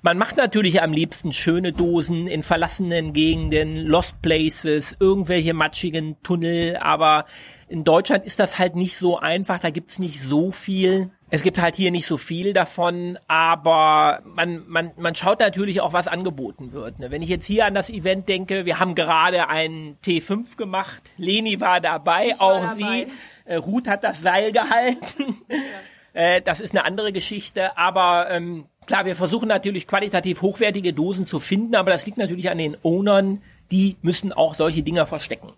Man 0.05 0.17
macht 0.17 0.35
natürlich 0.35 0.81
am 0.81 0.91
liebsten 0.91 1.31
schöne 1.31 1.71
Dosen 1.71 2.27
in 2.27 2.43
verlassenen 2.43 3.13
Gegenden, 3.13 3.77
Lost 3.77 4.21
Places, 4.21 4.97
irgendwelche 4.99 5.53
matschigen 5.53 6.21
Tunnel, 6.23 6.75
aber 6.75 7.23
in 7.69 7.85
Deutschland 7.85 8.25
ist 8.25 8.37
das 8.37 8.59
halt 8.59 8.75
nicht 8.75 8.97
so 8.97 9.17
einfach, 9.17 9.59
da 9.59 9.69
gibt's 9.69 9.99
nicht 9.99 10.19
so 10.19 10.51
viel. 10.51 11.09
Es 11.29 11.41
gibt 11.41 11.57
halt 11.57 11.77
hier 11.77 11.89
nicht 11.89 12.05
so 12.05 12.17
viel 12.17 12.51
davon, 12.51 13.17
aber 13.29 14.21
man, 14.25 14.67
man, 14.67 14.91
man 14.97 15.15
schaut 15.15 15.39
natürlich 15.39 15.79
auch, 15.79 15.93
was 15.93 16.09
angeboten 16.09 16.73
wird. 16.73 16.99
Ne? 16.99 17.09
Wenn 17.09 17.21
ich 17.21 17.29
jetzt 17.29 17.45
hier 17.45 17.65
an 17.65 17.73
das 17.73 17.89
Event 17.89 18.27
denke, 18.27 18.65
wir 18.65 18.81
haben 18.81 18.95
gerade 18.95 19.47
einen 19.47 19.97
T5 20.05 20.57
gemacht, 20.57 21.11
Leni 21.15 21.61
war 21.61 21.79
dabei, 21.79 22.35
war 22.37 22.41
auch 22.41 22.61
dabei. 22.61 23.07
sie, 23.07 23.11
äh, 23.45 23.55
Ruth 23.55 23.87
hat 23.87 24.03
das 24.03 24.21
Seil 24.21 24.51
gehalten. 24.51 25.37
Äh, 26.13 26.41
das 26.41 26.59
ist 26.59 26.71
eine 26.71 26.85
andere 26.85 27.11
Geschichte, 27.11 27.77
aber 27.77 28.29
ähm, 28.29 28.65
klar, 28.85 29.05
wir 29.05 29.15
versuchen 29.15 29.47
natürlich 29.47 29.87
qualitativ 29.87 30.41
hochwertige 30.41 30.93
Dosen 30.93 31.25
zu 31.25 31.39
finden, 31.39 31.75
aber 31.75 31.91
das 31.91 32.05
liegt 32.05 32.17
natürlich 32.17 32.49
an 32.49 32.59
den 32.59 32.77
Ownern, 32.83 33.41
die 33.71 33.97
müssen 34.01 34.31
auch 34.31 34.53
solche 34.53 34.83
Dinger 34.83 35.07
verstecken. 35.07 35.51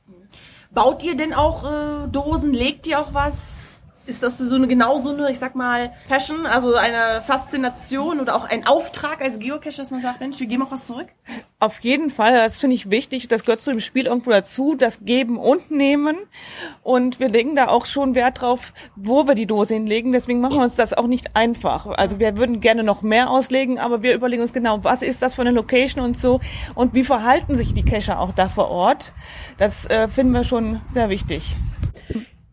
Baut 0.72 1.04
ihr 1.04 1.16
denn 1.16 1.34
auch 1.34 1.64
äh, 1.64 2.08
Dosen? 2.08 2.54
Legt 2.54 2.88
ihr 2.88 3.00
auch 3.00 3.14
was? 3.14 3.75
Ist 4.06 4.22
das 4.22 4.38
so 4.38 4.56
eine 4.56 4.68
genau 4.68 5.00
so 5.00 5.10
eine, 5.10 5.32
ich 5.32 5.40
sag 5.40 5.56
mal, 5.56 5.92
Passion, 6.08 6.46
also 6.46 6.76
eine 6.76 7.22
Faszination 7.22 8.20
oder 8.20 8.36
auch 8.36 8.46
ein 8.46 8.68
Auftrag 8.68 9.22
als 9.22 9.40
Geocacher, 9.40 9.78
dass 9.78 9.92
man 9.92 10.02
sagt, 10.02 10.20
Mensch, 10.20 10.40
wir 10.40 10.48
geben 10.48 10.64
auch 10.64 10.72
was 10.72 10.86
zurück? 10.86 11.08
Auf 11.60 11.80
jeden 11.80 12.12
Fall, 12.12 12.34
das 12.34 12.60
finde 12.60 12.76
ich 12.76 12.92
wichtig. 12.92 13.28
Das 13.28 13.44
gehört 13.44 13.60
zu 13.60 13.72
dem 13.72 13.80
Spiel 13.80 14.06
irgendwo 14.06 14.30
dazu, 14.30 14.76
das 14.76 15.06
Geben 15.06 15.40
und 15.40 15.72
Nehmen. 15.72 16.18
Und 16.84 17.20
wir 17.20 17.30
legen 17.30 17.56
da 17.56 17.68
auch 17.68 17.88
schon 17.88 18.14
Wert 18.14 18.42
drauf, 18.42 18.74
wo 18.96 19.26
wir 19.26 19.34
die 19.34 19.48
Dose 19.48 19.74
hinlegen. 19.74 20.12
Deswegen 20.12 20.42
machen 20.42 20.58
wir 20.58 20.64
uns 20.64 20.76
das 20.76 20.94
auch 20.94 21.08
nicht 21.08 21.36
einfach. 21.36 21.88
Also 21.88 22.20
wir 22.20 22.38
würden 22.38 22.60
gerne 22.60 22.84
noch 22.84 23.02
mehr 23.02 23.30
auslegen, 23.30 23.80
aber 23.80 24.04
wir 24.04 24.14
überlegen 24.14 24.42
uns 24.42 24.54
genau, 24.54 24.84
was 24.84 25.02
ist 25.02 25.22
das 25.22 25.36
für 25.36 25.42
eine 25.42 25.52
Location 25.52 26.04
und 26.04 26.16
so 26.16 26.40
und 26.76 26.94
wie 26.94 27.04
verhalten 27.04 27.56
sich 27.56 27.74
die 27.74 27.86
Cacher 27.86 28.20
auch 28.20 28.34
da 28.34 28.50
vor 28.50 28.70
Ort. 28.70 29.14
Das 29.58 29.86
äh, 29.88 30.08
finden 30.08 30.34
wir 30.34 30.44
schon 30.44 30.82
sehr 30.92 31.10
wichtig. 31.10 31.56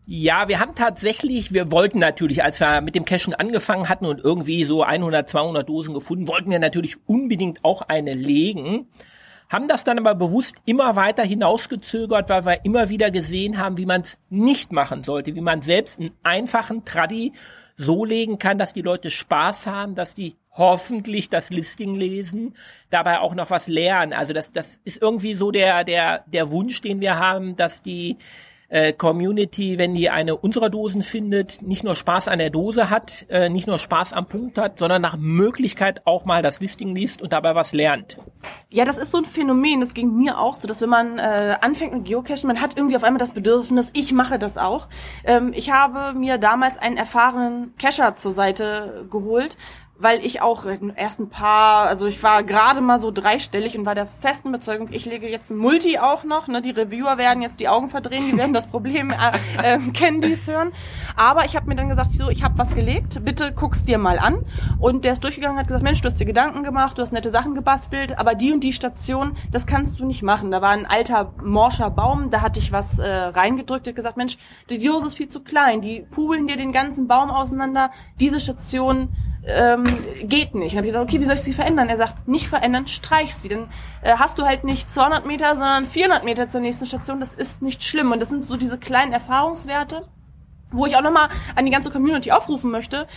Ja, 0.05 0.49
wir 0.49 0.59
haben 0.59 0.75
tatsächlich, 0.75 1.53
wir 1.53 1.71
wollten 1.71 1.99
natürlich, 1.99 2.43
als 2.43 2.59
wir 2.59 2.81
mit 2.81 2.93
dem 2.93 3.05
Cashen 3.05 3.33
angefangen 3.33 3.87
hatten 3.87 4.05
und 4.05 4.19
irgendwie 4.19 4.65
so 4.65 4.83
100, 4.83 5.29
200 5.29 5.67
Dosen 5.67 5.93
gefunden, 5.93 6.27
wollten 6.27 6.51
wir 6.51 6.59
natürlich 6.59 6.97
unbedingt 7.05 7.63
auch 7.63 7.81
eine 7.83 8.13
legen. 8.13 8.87
Haben 9.49 9.69
das 9.69 9.85
dann 9.85 9.99
aber 9.99 10.13
bewusst 10.15 10.57
immer 10.65 10.97
weiter 10.97 11.23
hinausgezögert, 11.23 12.27
weil 12.29 12.43
wir 12.43 12.65
immer 12.65 12.89
wieder 12.89 13.11
gesehen 13.11 13.57
haben, 13.57 13.77
wie 13.77 13.85
man 13.85 14.01
es 14.01 14.17
nicht 14.29 14.73
machen 14.73 15.03
sollte, 15.03 15.35
wie 15.35 15.41
man 15.41 15.61
selbst 15.61 15.99
einen 15.99 16.11
einfachen 16.23 16.83
Traddy 16.83 17.31
so 17.77 18.03
legen 18.03 18.39
kann, 18.39 18.57
dass 18.57 18.73
die 18.73 18.81
Leute 18.81 19.09
Spaß 19.09 19.67
haben, 19.67 19.95
dass 19.95 20.13
die 20.13 20.35
hoffentlich 20.51 21.29
das 21.29 21.49
Listing 21.49 21.95
lesen, 21.95 22.55
dabei 22.89 23.19
auch 23.19 23.35
noch 23.35 23.49
was 23.49 23.67
lernen. 23.67 24.11
Also 24.11 24.33
das, 24.33 24.51
das 24.51 24.67
ist 24.83 25.01
irgendwie 25.01 25.33
so 25.33 25.49
der, 25.49 25.83
der, 25.85 26.25
der 26.27 26.51
Wunsch, 26.51 26.81
den 26.81 26.99
wir 26.99 27.17
haben, 27.17 27.55
dass 27.55 27.81
die 27.81 28.17
äh, 28.73 28.91
Community, 28.91 29.77
wenn 29.77 29.93
die 29.93 30.09
eine 30.09 30.35
unserer 30.35 30.71
Dosen 30.71 31.03
findet, 31.03 31.61
nicht 31.61 31.83
nur 31.83 31.95
Spaß 31.95 32.27
an 32.27 32.39
der 32.39 32.49
Dose 32.49 32.89
hat, 32.89 33.23
äh, 33.29 33.47
nicht 33.47 33.67
nur 33.67 33.77
Spaß 33.77 34.13
am 34.13 34.25
Punkt 34.25 34.57
hat, 34.57 34.79
sondern 34.79 34.99
nach 34.99 35.15
Möglichkeit 35.15 36.01
auch 36.05 36.25
mal 36.25 36.41
das 36.41 36.59
Listing 36.59 36.95
liest 36.95 37.21
und 37.21 37.33
dabei 37.33 37.53
was 37.53 37.71
lernt. 37.71 38.17
Ja, 38.71 38.83
das 38.83 38.97
ist 38.97 39.11
so 39.11 39.19
ein 39.19 39.25
Phänomen, 39.25 39.79
das 39.79 39.93
ging 39.93 40.15
mir 40.15 40.39
auch 40.39 40.55
so, 40.55 40.67
dass 40.67 40.81
wenn 40.81 40.89
man 40.89 41.19
äh, 41.19 41.55
anfängt 41.61 41.93
mit 41.93 42.05
Geocachen, 42.05 42.47
man 42.47 42.61
hat 42.61 42.75
irgendwie 42.75 42.95
auf 42.95 43.03
einmal 43.03 43.19
das 43.19 43.31
Bedürfnis, 43.31 43.91
ich 43.93 44.11
mache 44.11 44.39
das 44.39 44.57
auch. 44.57 44.87
Ähm, 45.23 45.53
ich 45.55 45.71
habe 45.71 46.17
mir 46.17 46.39
damals 46.39 46.79
einen 46.79 46.97
erfahrenen 46.97 47.75
Cacher 47.77 48.15
zur 48.15 48.31
Seite 48.31 49.05
geholt, 49.11 49.55
weil 50.03 50.23
ich 50.25 50.41
auch 50.41 50.65
erst 50.95 51.21
ein 51.21 51.29
paar, 51.29 51.87
also 51.87 52.05
ich 52.05 52.21
war 52.21 52.43
gerade 52.43 52.81
mal 52.81 52.99
so 52.99 53.09
dreistellig 53.09 53.77
und 53.77 53.85
war 53.85 53.95
der 53.95 54.05
festen 54.05 54.49
Überzeugung, 54.49 54.89
ich 54.91 55.05
lege 55.05 55.29
jetzt 55.29 55.49
ein 55.49 55.57
Multi 55.57 55.97
auch 55.97 56.25
noch, 56.25 56.49
ne, 56.49 56.61
die 56.61 56.71
Reviewer 56.71 57.17
werden 57.17 57.41
jetzt 57.41 57.61
die 57.61 57.69
Augen 57.69 57.89
verdrehen, 57.89 58.25
die 58.29 58.37
werden 58.37 58.51
das 58.51 58.67
Problem 58.67 59.11
äh, 59.11 59.15
äh, 59.75 59.79
kennen, 59.91 60.21
die 60.21 60.33
es 60.33 60.45
hören. 60.45 60.73
Aber 61.15 61.45
ich 61.45 61.55
habe 61.55 61.67
mir 61.67 61.75
dann 61.75 61.87
gesagt, 61.87 62.11
so, 62.11 62.29
ich 62.29 62.43
habe 62.43 62.57
was 62.57 62.75
gelegt, 62.75 63.23
bitte 63.23 63.53
guck's 63.53 63.85
dir 63.85 63.97
mal 63.97 64.19
an. 64.19 64.43
Und 64.77 65.05
der 65.05 65.13
ist 65.13 65.23
durchgegangen, 65.23 65.57
hat 65.57 65.67
gesagt, 65.67 65.83
Mensch, 65.83 66.01
du 66.01 66.09
hast 66.09 66.19
dir 66.19 66.25
Gedanken 66.25 66.63
gemacht, 66.63 66.97
du 66.97 67.01
hast 67.01 67.13
nette 67.13 67.31
Sachen 67.31 67.55
gebastelt, 67.55 68.19
aber 68.19 68.35
die 68.35 68.51
und 68.51 68.61
die 68.61 68.73
Station, 68.73 69.37
das 69.51 69.65
kannst 69.65 69.99
du 69.99 70.05
nicht 70.05 70.21
machen. 70.21 70.51
Da 70.51 70.61
war 70.61 70.71
ein 70.71 70.85
alter 70.85 71.31
morscher 71.41 71.89
Baum, 71.89 72.29
da 72.29 72.41
hatte 72.41 72.59
ich 72.59 72.73
was 72.73 72.99
äh, 72.99 73.07
reingedrückt, 73.09 73.87
hat 73.87 73.95
gesagt, 73.95 74.17
Mensch, 74.17 74.37
die 74.69 74.79
Dose 74.79 75.07
ist 75.07 75.15
viel 75.15 75.29
zu 75.29 75.41
klein, 75.41 75.79
die 75.79 76.01
pulen 76.01 76.45
dir 76.45 76.57
den 76.57 76.73
ganzen 76.73 77.07
Baum 77.07 77.31
auseinander, 77.31 77.89
diese 78.19 78.41
Station 78.41 79.07
ähm, 79.45 79.83
geht 80.23 80.55
nicht. 80.55 80.73
Dann 80.73 80.77
habe 80.77 80.87
ich 80.87 80.93
gesagt, 80.93 81.09
okay, 81.09 81.19
wie 81.19 81.25
soll 81.25 81.35
ich 81.35 81.41
sie 81.41 81.53
verändern? 81.53 81.89
Er 81.89 81.97
sagt, 81.97 82.27
nicht 82.27 82.47
verändern, 82.47 82.87
streich 82.87 83.35
sie. 83.35 83.49
Dann 83.49 83.69
äh, 84.01 84.13
hast 84.17 84.37
du 84.37 84.43
halt 84.43 84.63
nicht 84.63 84.89
200 84.89 85.25
Meter, 85.25 85.55
sondern 85.55 85.85
400 85.85 86.23
Meter 86.23 86.49
zur 86.49 86.61
nächsten 86.61 86.85
Station. 86.85 87.19
Das 87.19 87.33
ist 87.33 87.61
nicht 87.61 87.83
schlimm. 87.83 88.11
Und 88.11 88.19
das 88.19 88.29
sind 88.29 88.45
so 88.45 88.55
diese 88.55 88.77
kleinen 88.77 89.13
Erfahrungswerte, 89.13 90.07
wo 90.71 90.85
ich 90.85 90.95
auch 90.95 91.01
nochmal 91.01 91.29
an 91.55 91.65
die 91.65 91.71
ganze 91.71 91.91
Community 91.91 92.31
aufrufen 92.31 92.71
möchte. 92.71 93.07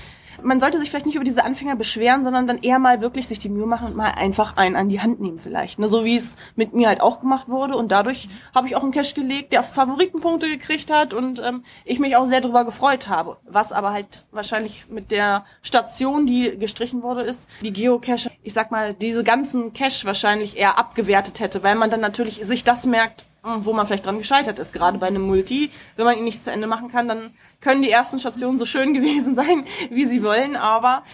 Man 0.42 0.60
sollte 0.60 0.78
sich 0.78 0.90
vielleicht 0.90 1.06
nicht 1.06 1.14
über 1.14 1.24
diese 1.24 1.44
Anfänger 1.44 1.76
beschweren, 1.76 2.24
sondern 2.24 2.46
dann 2.46 2.58
eher 2.58 2.78
mal 2.78 3.00
wirklich 3.00 3.28
sich 3.28 3.38
die 3.38 3.48
Mühe 3.48 3.66
machen 3.66 3.88
und 3.88 3.96
mal 3.96 4.12
einfach 4.12 4.56
einen 4.56 4.76
an 4.76 4.88
die 4.88 5.00
Hand 5.00 5.20
nehmen 5.20 5.38
vielleicht. 5.38 5.78
Ne? 5.78 5.88
So 5.88 6.04
wie 6.04 6.16
es 6.16 6.36
mit 6.54 6.74
mir 6.74 6.88
halt 6.88 7.00
auch 7.00 7.20
gemacht 7.20 7.48
wurde. 7.48 7.76
Und 7.76 7.92
dadurch 7.92 8.28
habe 8.54 8.66
ich 8.66 8.76
auch 8.76 8.82
einen 8.82 8.92
Cash 8.92 9.14
gelegt, 9.14 9.52
der 9.52 9.62
Favoritenpunkte 9.62 10.48
gekriegt 10.48 10.90
hat 10.90 11.14
und 11.14 11.40
ähm, 11.44 11.64
ich 11.84 11.98
mich 11.98 12.16
auch 12.16 12.26
sehr 12.26 12.40
darüber 12.40 12.64
gefreut 12.64 13.08
habe. 13.08 13.38
Was 13.44 13.72
aber 13.72 13.92
halt 13.92 14.24
wahrscheinlich 14.30 14.88
mit 14.88 15.10
der 15.10 15.44
Station, 15.62 16.26
die 16.26 16.58
gestrichen 16.58 17.02
wurde, 17.02 17.22
ist, 17.22 17.48
die 17.62 17.72
Geocache, 17.72 18.30
ich 18.42 18.52
sag 18.52 18.70
mal, 18.70 18.94
diese 18.94 19.24
ganzen 19.24 19.72
Cache 19.72 20.06
wahrscheinlich 20.06 20.56
eher 20.56 20.78
abgewertet 20.78 21.40
hätte, 21.40 21.62
weil 21.62 21.74
man 21.74 21.90
dann 21.90 22.00
natürlich 22.00 22.44
sich 22.44 22.64
das 22.64 22.86
merkt, 22.86 23.24
wo 23.60 23.72
man 23.72 23.86
vielleicht 23.86 24.06
dran 24.06 24.18
gescheitert 24.18 24.58
ist. 24.58 24.72
Gerade 24.72 24.98
bei 24.98 25.06
einem 25.06 25.22
Multi, 25.22 25.70
wenn 25.96 26.04
man 26.04 26.18
ihn 26.18 26.24
nicht 26.24 26.44
zu 26.44 26.50
Ende 26.50 26.66
machen 26.66 26.90
kann, 26.90 27.08
dann 27.08 27.34
können 27.60 27.82
die 27.82 27.90
ersten 27.90 28.18
Stationen 28.18 28.58
so 28.58 28.66
schön 28.66 28.94
gewesen 28.94 29.34
sein, 29.34 29.64
wie 29.90 30.06
sie 30.06 30.22
wollen, 30.22 30.56
aber 30.56 31.04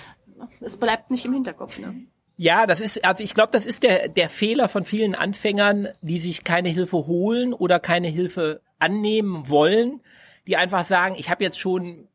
es 0.60 0.76
bleibt 0.76 1.10
nicht 1.10 1.24
im 1.24 1.32
Hinterkopf. 1.32 1.78
Ne? 1.78 2.06
Ja, 2.36 2.66
das 2.66 2.80
ist, 2.80 3.04
also 3.04 3.22
ich 3.22 3.34
glaube, 3.34 3.52
das 3.52 3.66
ist 3.66 3.82
der, 3.82 4.08
der 4.08 4.28
Fehler 4.28 4.68
von 4.68 4.84
vielen 4.84 5.14
Anfängern, 5.14 5.88
die 6.00 6.18
sich 6.18 6.44
keine 6.44 6.70
Hilfe 6.70 7.06
holen 7.06 7.52
oder 7.52 7.78
keine 7.78 8.08
Hilfe 8.08 8.62
annehmen 8.78 9.48
wollen, 9.48 10.00
die 10.46 10.56
einfach 10.56 10.84
sagen, 10.84 11.14
ich 11.16 11.30
habe 11.30 11.44
jetzt 11.44 11.58
schon 11.58 12.08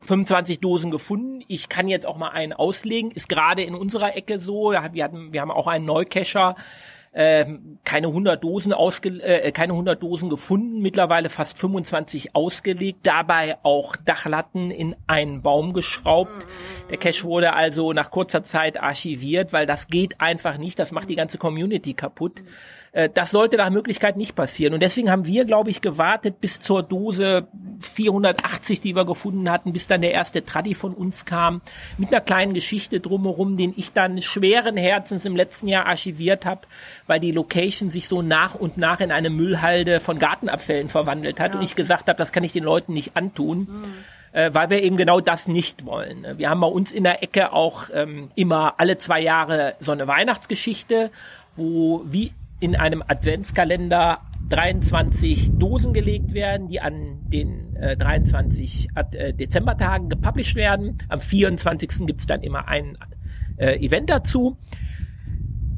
25 0.00 0.60
Dosen 0.60 0.90
gefunden, 0.90 1.44
ich 1.48 1.68
kann 1.68 1.88
jetzt 1.88 2.06
auch 2.06 2.16
mal 2.16 2.30
einen 2.30 2.52
auslegen, 2.52 3.10
ist 3.10 3.28
gerade 3.28 3.62
in 3.62 3.74
unserer 3.74 4.16
Ecke 4.16 4.40
so, 4.40 4.72
wir 4.72 4.82
hatten, 4.82 5.32
wir 5.32 5.40
haben 5.40 5.50
auch 5.50 5.66
einen 5.66 5.84
Neucacher, 5.84 6.56
ähm, 7.14 7.78
keine 7.84 8.08
100 8.08 8.42
Dosen 8.42 8.72
ausge 8.72 9.10
äh, 9.22 9.52
keine 9.52 9.72
100 9.74 10.02
Dosen 10.02 10.30
gefunden, 10.30 10.80
mittlerweile 10.80 11.30
fast 11.30 11.58
25 11.58 12.34
ausgelegt, 12.34 13.00
dabei 13.04 13.56
auch 13.62 13.94
Dachlatten 13.96 14.70
in 14.70 14.96
einen 15.06 15.40
Baum 15.40 15.72
geschraubt. 15.72 16.46
Der 16.90 16.98
Cache 16.98 17.22
wurde 17.22 17.52
also 17.52 17.92
nach 17.92 18.10
kurzer 18.10 18.42
Zeit 18.42 18.82
archiviert, 18.82 19.52
weil 19.52 19.66
das 19.66 19.86
geht 19.86 20.20
einfach 20.20 20.58
nicht, 20.58 20.78
das 20.78 20.90
macht 20.90 21.08
die 21.08 21.16
ganze 21.16 21.38
Community 21.38 21.94
kaputt. 21.94 22.42
Äh, 22.94 23.10
das 23.12 23.32
sollte 23.32 23.56
nach 23.56 23.70
Möglichkeit 23.70 24.16
nicht 24.16 24.34
passieren 24.34 24.72
und 24.72 24.82
deswegen 24.82 25.10
haben 25.10 25.26
wir, 25.26 25.44
glaube 25.44 25.68
ich, 25.68 25.80
gewartet 25.80 26.40
bis 26.40 26.60
zur 26.60 26.82
Dose 26.82 27.48
480, 27.80 28.80
die 28.80 28.94
wir 28.94 29.04
gefunden 29.04 29.50
hatten, 29.50 29.72
bis 29.72 29.88
dann 29.88 30.00
der 30.00 30.12
erste 30.12 30.44
Traddy 30.44 30.74
von 30.74 30.94
uns 30.94 31.24
kam, 31.24 31.60
mit 31.98 32.10
einer 32.10 32.20
kleinen 32.20 32.54
Geschichte 32.54 33.00
drumherum, 33.00 33.56
den 33.56 33.74
ich 33.76 33.92
dann 33.92 34.22
schweren 34.22 34.76
Herzens 34.76 35.24
im 35.24 35.36
letzten 35.36 35.68
Jahr 35.68 35.86
archiviert 35.86 36.46
habe, 36.46 36.62
weil 37.06 37.20
die 37.20 37.32
Location 37.32 37.90
sich 37.90 38.06
so 38.06 38.22
nach 38.22 38.54
und 38.54 38.78
nach 38.78 39.00
in 39.00 39.10
eine 39.10 39.28
Müllhalde 39.28 39.98
von 39.98 40.18
Gartenabfällen 40.18 40.88
verwandelt 40.88 41.40
hat 41.40 41.54
und 41.56 41.62
ich 41.62 41.74
gesagt 41.74 42.08
habe, 42.08 42.16
das 42.16 42.30
kann 42.32 42.44
ich 42.44 42.52
den 42.52 42.64
Leuten 42.64 42.92
nicht 42.92 43.16
antun. 43.16 43.68
Äh, 44.32 44.52
weil 44.52 44.68
wir 44.68 44.82
eben 44.82 44.96
genau 44.96 45.20
das 45.20 45.46
nicht 45.46 45.86
wollen. 45.86 46.26
Wir 46.38 46.50
haben 46.50 46.58
bei 46.58 46.66
uns 46.66 46.90
in 46.90 47.04
der 47.04 47.22
Ecke 47.22 47.52
auch 47.52 47.84
ähm, 47.92 48.32
immer 48.34 48.74
alle 48.78 48.98
zwei 48.98 49.20
Jahre 49.20 49.76
so 49.78 49.92
eine 49.92 50.08
Weihnachtsgeschichte, 50.08 51.12
wo 51.54 52.02
wie 52.04 52.32
in 52.64 52.76
einem 52.76 53.04
Adventskalender 53.06 54.22
23 54.48 55.58
Dosen 55.58 55.92
gelegt 55.92 56.32
werden, 56.32 56.66
die 56.66 56.80
an 56.80 57.18
den 57.28 57.76
äh, 57.76 57.94
23 57.94 58.88
äh, 58.94 59.34
Dezembertagen 59.34 60.08
gepublished 60.08 60.56
werden. 60.56 60.96
Am 61.10 61.20
24. 61.20 62.06
gibt's 62.06 62.24
dann 62.24 62.40
immer 62.40 62.66
ein 62.66 62.96
äh, 63.58 63.76
Event 63.84 64.08
dazu. 64.08 64.56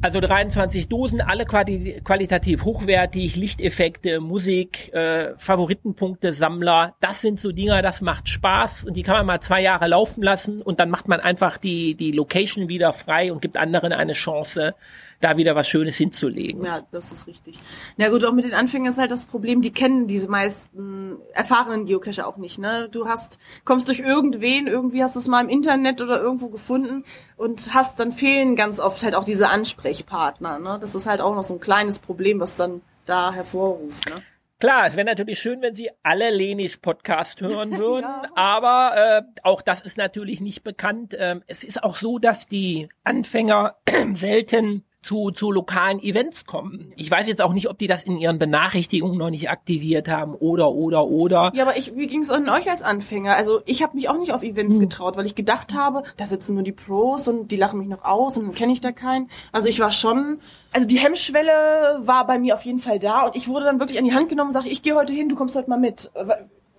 Also 0.01 0.21
23 0.21 0.87
Dosen, 0.87 1.19
alle 1.19 1.43
quali 1.43 1.99
qualitativ 2.05 2.63
hochwertig, 2.63 3.35
Lichteffekte, 3.35 4.21
Musik, 4.21 4.93
äh, 4.93 5.33
Favoritenpunkte, 5.37 6.33
Sammler. 6.33 6.95
Das 7.01 7.19
sind 7.19 7.37
so 7.37 7.51
Dinger, 7.51 7.81
das 7.81 7.99
macht 7.99 8.29
Spaß 8.29 8.85
und 8.85 8.95
die 8.95 9.03
kann 9.03 9.17
man 9.17 9.25
mal 9.25 9.41
zwei 9.41 9.61
Jahre 9.61 9.87
laufen 9.87 10.23
lassen 10.23 10.61
und 10.61 10.79
dann 10.79 10.89
macht 10.89 11.09
man 11.09 11.19
einfach 11.19 11.57
die, 11.57 11.95
die 11.95 12.13
Location 12.13 12.69
wieder 12.69 12.93
frei 12.93 13.33
und 13.33 13.41
gibt 13.41 13.57
anderen 13.57 13.91
eine 13.91 14.13
Chance, 14.13 14.75
da 15.19 15.37
wieder 15.37 15.55
was 15.55 15.67
Schönes 15.67 15.97
hinzulegen. 15.97 16.63
Ja, 16.63 16.81
das 16.91 17.11
ist 17.11 17.27
richtig. 17.27 17.55
Na 17.97 18.09
gut, 18.09 18.23
auch 18.23 18.33
mit 18.33 18.45
den 18.45 18.53
Anfängern 18.53 18.91
ist 18.91 18.99
halt 18.99 19.11
das 19.11 19.25
Problem, 19.25 19.61
die 19.61 19.71
kennen 19.71 20.07
diese 20.07 20.27
meisten 20.27 21.17
erfahrenen 21.33 21.85
Geocacher 21.85 22.27
auch 22.27 22.37
nicht, 22.37 22.59
ne? 22.59 22.87
Du 22.91 23.07
hast, 23.07 23.39
kommst 23.65 23.87
durch 23.87 23.99
irgendwen, 23.99 24.67
irgendwie 24.67 25.01
hast 25.03 25.15
du 25.15 25.19
es 25.19 25.27
mal 25.27 25.43
im 25.43 25.49
Internet 25.49 26.01
oder 26.01 26.21
irgendwo 26.21 26.49
gefunden 26.49 27.03
und 27.35 27.73
hast, 27.73 27.99
dann 27.99 28.11
fehlen 28.11 28.55
ganz 28.55 28.79
oft 28.79 29.03
halt 29.03 29.15
auch 29.15 29.25
diese 29.25 29.49
Ansprechpartner, 29.49 30.59
ne? 30.59 30.77
Das 30.79 30.93
ist 30.93 31.07
halt 31.07 31.21
auch 31.21 31.33
noch 31.33 31.43
so 31.43 31.55
ein 31.55 31.59
kleines 31.59 31.99
Problem, 31.99 32.39
was 32.39 32.55
dann 32.55 32.81
da 33.05 33.31
hervorruft, 33.31 34.09
ne? 34.09 34.15
Klar, 34.59 34.87
es 34.87 34.95
wäre 34.95 35.05
natürlich 35.05 35.37
schön, 35.37 35.61
wenn 35.61 35.75
Sie 35.75 35.91
alle 36.01 36.31
Lenis 36.31 36.79
Podcast 36.79 37.41
hören 37.41 37.71
würden, 37.77 38.05
ja. 38.05 38.31
aber 38.33 38.93
äh, 38.95 39.21
auch 39.43 39.61
das 39.61 39.81
ist 39.81 39.97
natürlich 39.97 40.41
nicht 40.41 40.63
bekannt. 40.63 41.15
Ähm, 41.17 41.43
es 41.45 41.63
ist 41.63 41.83
auch 41.83 41.95
so, 41.95 42.17
dass 42.17 42.47
die 42.47 42.89
Anfänger 43.03 43.75
selten 44.13 44.83
zu, 45.01 45.31
zu 45.31 45.51
lokalen 45.51 46.01
Events 46.01 46.45
kommen. 46.45 46.91
Ich 46.95 47.09
weiß 47.09 47.27
jetzt 47.27 47.41
auch 47.41 47.53
nicht, 47.53 47.69
ob 47.69 47.77
die 47.77 47.87
das 47.87 48.03
in 48.03 48.17
ihren 48.17 48.39
Benachrichtigungen 48.39 49.17
noch 49.17 49.29
nicht 49.29 49.49
aktiviert 49.49 50.09
haben 50.09 50.33
oder 50.35 50.71
oder 50.71 51.05
oder. 51.05 51.51
Ja, 51.53 51.63
aber 51.63 51.77
ich, 51.77 51.95
wie 51.95 52.07
ging 52.07 52.21
es 52.21 52.29
an 52.29 52.49
euch 52.49 52.69
als 52.69 52.81
Anfänger? 52.81 53.35
Also 53.35 53.61
ich 53.65 53.83
habe 53.83 53.95
mich 53.95 54.09
auch 54.09 54.17
nicht 54.17 54.33
auf 54.33 54.43
Events 54.43 54.75
hm. 54.75 54.81
getraut, 54.81 55.15
weil 55.15 55.25
ich 55.25 55.35
gedacht 55.35 55.73
habe, 55.73 56.03
da 56.17 56.25
sitzen 56.25 56.55
nur 56.55 56.63
die 56.63 56.71
Pros 56.71 57.27
und 57.27 57.51
die 57.51 57.57
lachen 57.57 57.79
mich 57.79 57.87
noch 57.87 58.03
aus 58.03 58.37
und 58.37 58.47
dann 58.47 58.55
kenne 58.55 58.73
ich 58.73 58.81
da 58.81 58.91
keinen. 58.91 59.29
Also 59.51 59.69
ich 59.69 59.79
war 59.79 59.91
schon, 59.91 60.39
also 60.73 60.87
die 60.87 60.97
Hemmschwelle 60.97 62.01
war 62.01 62.27
bei 62.27 62.39
mir 62.39 62.55
auf 62.55 62.63
jeden 62.63 62.79
Fall 62.79 62.99
da 62.99 63.27
und 63.27 63.35
ich 63.35 63.47
wurde 63.47 63.65
dann 63.65 63.79
wirklich 63.79 63.99
an 63.99 64.05
die 64.05 64.13
Hand 64.13 64.29
genommen 64.29 64.49
und 64.49 64.53
sage, 64.53 64.69
ich 64.69 64.81
gehe 64.81 64.95
heute 64.95 65.13
hin, 65.13 65.29
du 65.29 65.35
kommst 65.35 65.55
heute 65.55 65.69
mal 65.69 65.79
mit. 65.79 66.11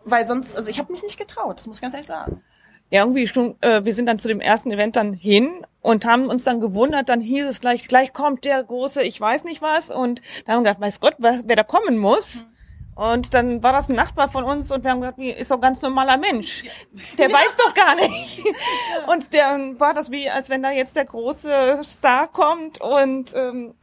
Weil 0.05 0.27
sonst, 0.27 0.57
also 0.57 0.69
ich 0.69 0.79
habe 0.79 0.93
mich 0.93 1.03
nicht 1.03 1.19
getraut, 1.19 1.59
das 1.59 1.67
muss 1.67 1.77
ich 1.77 1.83
ganz 1.83 1.95
ehrlich 1.95 2.09
sagen 2.09 2.43
ja, 2.91 3.03
irgendwie 3.03 3.27
schon, 3.29 3.57
äh, 3.61 3.85
wir 3.85 3.95
sind 3.95 4.07
dann 4.07 4.19
zu 4.19 4.29
dem 4.29 4.41
ersten 4.41 4.71
Event 4.71 4.97
dann 4.97 5.13
hin 5.13 5.67
und 5.83 6.07
haben 6.07 6.29
uns 6.29 6.45
dann 6.45 6.61
gewundert, 6.61 7.09
dann 7.09 7.21
hieß 7.21 7.47
es 7.47 7.61
gleich, 7.61 7.87
gleich 7.89 8.13
kommt 8.13 8.45
der 8.45 8.63
große, 8.63 9.03
ich 9.03 9.21
weiß 9.21 9.45
nicht 9.45 9.63
was 9.63 9.91
und 9.91 10.23
dann 10.45 10.57
haben 10.57 10.65
wir 10.65 10.71
gedacht, 10.71 10.83
weiß 10.83 11.01
Gott, 11.01 11.15
wer, 11.19 11.41
wer 11.45 11.57
da 11.57 11.65
kommen 11.65 11.99
muss. 11.99 12.45
Mhm. 12.45 12.59
Und 12.99 13.33
dann 13.33 13.63
war 13.63 13.73
das 13.73 13.89
ein 13.89 13.95
Nachbar 13.95 14.29
von 14.29 14.43
uns 14.43 14.73
und 14.73 14.83
wir 14.83 14.91
haben 14.91 15.01
gesagt, 15.01 15.19
wie 15.19 15.31
ist 15.31 15.53
doch 15.53 15.61
ganz 15.61 15.81
normaler 15.83 16.17
Mensch. 16.17 16.65
Der 17.17 17.31
ja. 17.31 17.37
weiß 17.37 17.57
doch 17.57 17.73
gar 17.73 17.95
nicht. 17.95 18.43
Und 19.07 19.33
der 19.33 19.57
war 19.79 19.95
das 19.95 20.11
wie, 20.11 20.29
als 20.29 20.51
wenn 20.51 20.65
da 20.65 20.73
jetzt 20.73 20.97
der 20.97 21.05
große 21.05 21.81
Star 21.85 22.27
kommt 22.27 22.81
und 22.81 23.33
ähm, 23.37 23.75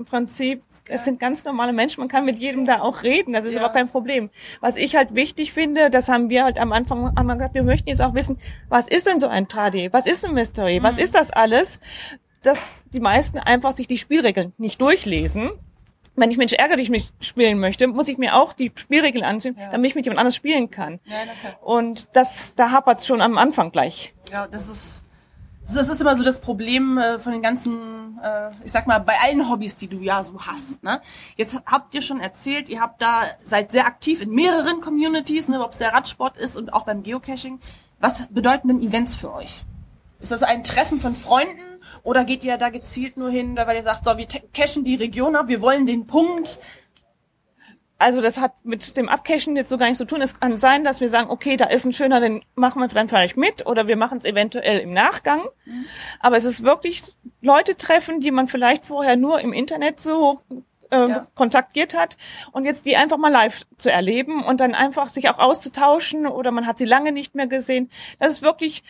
im 0.00 0.06
Prinzip 0.06 0.62
es 0.90 1.04
sind 1.04 1.20
ganz 1.20 1.44
normale 1.44 1.72
Menschen, 1.72 2.00
man 2.00 2.08
kann 2.08 2.24
mit 2.24 2.38
jedem 2.38 2.66
da 2.66 2.80
auch 2.80 3.02
reden, 3.02 3.32
das 3.32 3.44
ist 3.44 3.54
ja. 3.54 3.62
aber 3.62 3.72
kein 3.72 3.88
Problem. 3.88 4.30
Was 4.60 4.76
ich 4.76 4.96
halt 4.96 5.14
wichtig 5.14 5.52
finde, 5.52 5.88
das 5.88 6.08
haben 6.08 6.30
wir 6.30 6.42
halt 6.42 6.58
am 6.58 6.72
Anfang 6.72 7.14
haben 7.16 7.26
wir 7.26 7.34
gesagt, 7.34 7.54
wir 7.54 7.62
möchten 7.62 7.88
jetzt 7.88 8.02
auch 8.02 8.14
wissen, 8.14 8.38
was 8.68 8.88
ist 8.88 9.06
denn 9.06 9.20
so 9.20 9.28
ein 9.28 9.46
Tradi? 9.46 9.92
Was 9.92 10.06
ist 10.06 10.26
ein 10.26 10.34
Mystery? 10.34 10.80
Mhm. 10.80 10.82
Was 10.82 10.98
ist 10.98 11.14
das 11.14 11.30
alles? 11.30 11.78
Dass 12.42 12.84
die 12.92 12.98
meisten 12.98 13.38
einfach 13.38 13.76
sich 13.76 13.86
die 13.86 13.98
Spielregeln 13.98 14.52
nicht 14.58 14.80
durchlesen. 14.80 15.50
Wenn 16.16 16.30
ich 16.30 16.38
Mensch 16.38 16.54
ärgere 16.54 16.76
dich 16.76 17.12
spielen 17.20 17.60
möchte, 17.60 17.86
muss 17.86 18.08
ich 18.08 18.18
mir 18.18 18.34
auch 18.34 18.52
die 18.52 18.72
Spielregeln 18.74 19.24
ansehen, 19.24 19.56
ja. 19.58 19.70
damit 19.70 19.90
ich 19.90 19.94
mit 19.94 20.06
jemand 20.06 20.18
anders 20.18 20.34
spielen 20.34 20.70
kann. 20.70 20.98
Ja, 21.04 21.16
Und 21.60 22.08
das, 22.14 22.54
da 22.56 22.72
hapert 22.72 22.98
es 22.98 23.06
schon 23.06 23.20
am 23.20 23.38
Anfang 23.38 23.70
gleich. 23.70 24.12
Ja, 24.32 24.48
das 24.48 24.68
ist 24.68 24.99
das 25.76 25.88
ist 25.88 26.00
immer 26.00 26.16
so 26.16 26.22
das 26.22 26.40
Problem 26.40 26.98
äh, 26.98 27.18
von 27.18 27.32
den 27.32 27.42
ganzen, 27.42 28.18
äh, 28.22 28.50
ich 28.64 28.72
sag 28.72 28.86
mal, 28.86 28.98
bei 28.98 29.14
allen 29.22 29.48
Hobbys, 29.50 29.76
die 29.76 29.88
du 29.88 29.98
ja 29.98 30.22
so 30.22 30.40
hast. 30.46 30.82
Ne? 30.82 31.00
Jetzt 31.36 31.56
habt 31.66 31.94
ihr 31.94 32.02
schon 32.02 32.20
erzählt, 32.20 32.68
ihr 32.68 32.80
habt 32.80 33.02
da 33.02 33.22
seid 33.44 33.72
sehr 33.72 33.86
aktiv 33.86 34.20
in 34.20 34.30
mehreren 34.30 34.80
Communities, 34.80 35.48
ne, 35.48 35.62
ob 35.62 35.72
es 35.72 35.78
der 35.78 35.92
Radsport 35.92 36.36
ist 36.36 36.56
und 36.56 36.72
auch 36.72 36.84
beim 36.84 37.02
Geocaching. 37.02 37.60
Was 38.00 38.26
bedeuten 38.28 38.68
denn 38.68 38.80
Events 38.80 39.14
für 39.14 39.32
euch? 39.34 39.64
Ist 40.20 40.32
das 40.32 40.42
ein 40.42 40.64
Treffen 40.64 41.00
von 41.00 41.14
Freunden 41.14 41.62
oder 42.02 42.24
geht 42.24 42.44
ihr 42.44 42.56
da 42.56 42.68
gezielt 42.68 43.16
nur 43.16 43.30
hin, 43.30 43.56
weil 43.56 43.76
ihr 43.76 43.82
sagt, 43.82 44.04
so, 44.04 44.16
wir 44.16 44.26
cachen 44.52 44.84
die 44.84 44.94
Region 44.94 45.36
ab, 45.36 45.48
wir 45.48 45.60
wollen 45.60 45.86
den 45.86 46.06
Punkt, 46.06 46.58
also 48.00 48.22
das 48.22 48.38
hat 48.38 48.54
mit 48.64 48.96
dem 48.96 49.08
Abcachen 49.10 49.56
jetzt 49.56 49.68
so 49.68 49.76
gar 49.76 49.86
nichts 49.86 49.98
zu 49.98 50.06
tun. 50.06 50.22
Es 50.22 50.40
kann 50.40 50.56
sein, 50.56 50.84
dass 50.84 51.00
wir 51.00 51.10
sagen, 51.10 51.30
okay, 51.30 51.56
da 51.58 51.66
ist 51.66 51.84
ein 51.84 51.92
schöner, 51.92 52.18
den 52.20 52.42
machen 52.54 52.80
wir 52.80 52.88
dann 52.88 53.08
vielleicht 53.08 53.36
mit 53.36 53.66
oder 53.66 53.88
wir 53.88 53.96
machen 53.96 54.18
es 54.18 54.24
eventuell 54.24 54.78
im 54.78 54.92
Nachgang. 54.94 55.42
Mhm. 55.66 55.84
Aber 56.18 56.38
es 56.38 56.44
ist 56.44 56.64
wirklich 56.64 57.02
Leute 57.42 57.76
treffen, 57.76 58.20
die 58.20 58.30
man 58.30 58.48
vielleicht 58.48 58.86
vorher 58.86 59.16
nur 59.16 59.40
im 59.40 59.52
Internet 59.52 60.00
so 60.00 60.40
äh, 60.90 61.10
ja. 61.10 61.26
kontaktiert 61.34 61.94
hat 61.94 62.16
und 62.52 62.64
jetzt 62.64 62.86
die 62.86 62.96
einfach 62.96 63.18
mal 63.18 63.30
live 63.30 63.66
zu 63.76 63.92
erleben 63.92 64.42
und 64.42 64.60
dann 64.60 64.74
einfach 64.74 65.10
sich 65.10 65.28
auch 65.28 65.38
auszutauschen 65.38 66.26
oder 66.26 66.52
man 66.52 66.66
hat 66.66 66.78
sie 66.78 66.86
lange 66.86 67.12
nicht 67.12 67.34
mehr 67.34 67.48
gesehen. 67.48 67.90
Das 68.18 68.32
ist 68.32 68.42
wirklich 68.42 68.82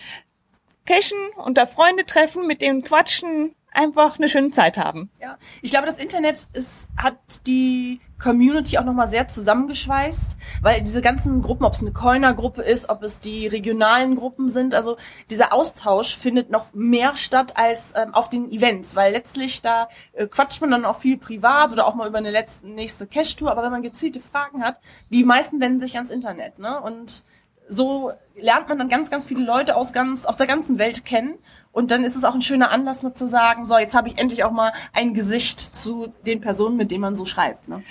Cashen 0.87 1.19
und 1.37 1.59
da 1.59 1.67
Freunde 1.67 2.07
treffen, 2.07 2.47
mit 2.47 2.63
denen 2.63 2.83
quatschen, 2.83 3.57
einfach 3.73 4.19
eine 4.19 4.29
schöne 4.29 4.51
Zeit 4.51 4.79
haben. 4.79 5.11
Ja, 5.21 5.39
ich 5.63 5.71
glaube, 5.71 5.87
das 5.87 5.99
Internet 5.99 6.49
ist, 6.53 6.89
hat 6.97 7.17
die 7.47 8.01
Community 8.21 8.79
auch 8.79 8.85
nochmal 8.85 9.09
sehr 9.09 9.29
zusammengeschweißt, 9.29 10.37
weil 10.61 10.83
diese 10.83 11.01
ganzen 11.01 11.43
Gruppen, 11.43 11.65
ob 11.65 11.73
es 11.73 11.81
eine 11.81 11.93
Coiner-Gruppe 11.93 12.63
ist, 12.63 12.91
ob 12.91 13.03
es 13.03 13.19
die 13.19 13.47
regionalen 13.47 14.15
Gruppen 14.15 14.49
sind, 14.49 14.75
also 14.75 14.99
dieser 15.31 15.53
Austausch 15.53 16.17
findet 16.17 16.51
noch 16.51 16.73
mehr 16.75 17.17
statt 17.17 17.57
als 17.57 17.95
ähm, 17.97 18.15
auf 18.15 18.29
den 18.29 18.51
Events, 18.53 18.95
weil 18.95 19.13
letztlich 19.13 19.63
da 19.63 19.89
äh, 20.13 20.27
quatscht 20.27 20.61
man 20.61 20.71
dann 20.71 20.85
auch 20.85 21.01
viel 21.01 21.17
privat 21.17 21.73
oder 21.73 21.87
auch 21.87 21.95
mal 21.95 22.09
über 22.09 22.19
eine 22.19 22.31
letzte, 22.31 22.69
nächste 22.69 23.07
Cash-Tour, 23.07 23.51
aber 23.51 23.63
wenn 23.63 23.73
man 23.73 23.83
gezielte 23.83 24.21
Fragen 24.21 24.63
hat, 24.63 24.79
die 25.09 25.25
meisten 25.25 25.61
wenden 25.61 25.81
sich 25.81 25.97
ans 25.97 26.11
Internet, 26.11 26.59
ne? 26.59 26.81
Und 26.81 27.25
so 27.71 28.13
lernt 28.37 28.69
man 28.69 28.79
dann 28.79 28.89
ganz, 28.89 29.11
ganz 29.11 29.25
viele 29.25 29.45
Leute 29.45 29.77
aus 29.77 29.93
ganz, 29.93 30.27
auf 30.27 30.37
der 30.37 30.47
ganzen 30.47 30.79
Welt 30.79 31.05
kennen. 31.05 31.35
Und 31.73 31.91
dann 31.91 32.05
ist 32.05 32.17
es 32.17 32.25
auch 32.25 32.35
ein 32.35 32.43
schöner 32.43 32.71
Anlass, 32.71 33.03
nur 33.03 33.15
zu 33.15 33.29
sagen, 33.29 33.65
so, 33.65 33.79
jetzt 33.79 33.95
habe 33.95 34.09
ich 34.09 34.19
endlich 34.19 34.43
auch 34.45 34.51
mal 34.51 34.73
ein 34.93 35.15
Gesicht 35.15 35.61
zu 35.61 36.13
den 36.27 36.41
Personen, 36.41 36.77
mit 36.77 36.91
denen 36.91 37.03
man 37.03 37.15
so 37.15 37.27
schreibt. 37.27 37.69
Ne? 37.69 37.83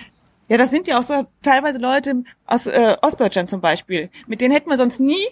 Ja, 0.49 0.57
das 0.57 0.71
sind 0.71 0.87
ja 0.87 0.99
auch 0.99 1.03
so 1.03 1.27
teilweise 1.43 1.79
Leute 1.79 2.23
aus 2.45 2.65
äh, 2.65 2.97
Ostdeutschland 3.01 3.49
zum 3.49 3.61
Beispiel. 3.61 4.09
Mit 4.27 4.41
denen 4.41 4.53
hätten 4.53 4.69
wir 4.69 4.77
sonst 4.77 4.99
nie 4.99 5.23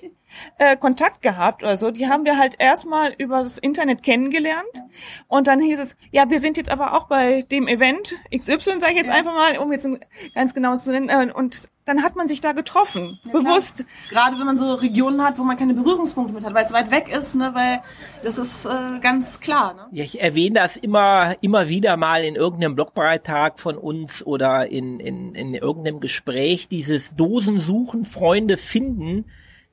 äh, 0.59 0.77
Kontakt 0.77 1.21
gehabt 1.21 1.63
oder 1.63 1.75
so. 1.75 1.91
Die 1.91 2.07
haben 2.07 2.23
wir 2.23 2.37
halt 2.37 2.55
erstmal 2.59 3.13
über 3.17 3.41
das 3.41 3.57
Internet 3.57 4.03
kennengelernt. 4.03 4.83
Und 5.27 5.47
dann 5.47 5.59
hieß 5.59 5.79
es, 5.79 5.97
ja, 6.11 6.29
wir 6.29 6.39
sind 6.39 6.55
jetzt 6.55 6.69
aber 6.69 6.93
auch 6.93 7.07
bei 7.07 7.41
dem 7.41 7.67
Event 7.67 8.13
XY, 8.33 8.79
sage 8.79 8.91
ich 8.91 8.97
jetzt 8.97 9.07
ja. 9.07 9.15
einfach 9.15 9.33
mal, 9.33 9.57
um 9.57 9.71
jetzt 9.71 9.85
ein 9.85 9.99
ganz 10.35 10.53
genaues 10.53 10.83
zu 10.83 10.91
nennen. 10.91 11.09
Äh, 11.09 11.33
und 11.33 11.67
dann 11.87 12.03
hat 12.03 12.17
man 12.17 12.27
sich 12.27 12.41
da 12.41 12.51
getroffen, 12.51 13.17
ja, 13.25 13.31
bewusst. 13.31 13.85
Klar. 14.09 14.25
Gerade 14.25 14.39
wenn 14.39 14.45
man 14.45 14.57
so 14.57 14.73
Regionen 14.73 15.23
hat, 15.23 15.39
wo 15.39 15.43
man 15.43 15.55
keine 15.55 15.73
Berührungspunkte 15.73 16.33
mit 16.33 16.43
hat, 16.43 16.53
weil 16.53 16.65
es 16.65 16.73
weit 16.73 16.91
weg 16.91 17.07
ist, 17.07 17.35
ne, 17.35 17.51
weil 17.53 17.81
das 18.23 18.37
ist 18.37 18.65
äh, 18.65 18.99
ganz 19.01 19.39
klar. 19.39 19.73
Ne? 19.73 19.87
Ja, 19.93 20.03
ich 20.03 20.21
erwähne 20.21 20.55
das 20.59 20.75
immer, 20.75 21.37
immer 21.41 21.69
wieder 21.69 21.95
mal 21.95 22.25
in 22.25 22.35
irgendeinem 22.35 22.75
Blogbeitrag 22.75 23.59
von 23.59 23.77
uns 23.77 24.25
oder 24.25 24.69
in, 24.69 24.99
in, 24.99 25.33
in 25.33 25.53
irgendeinem 25.53 26.01
Gespräch, 26.01 26.67
dieses 26.67 27.15
Dosensuchen, 27.15 28.03
Freunde 28.03 28.57
finden, 28.57 29.25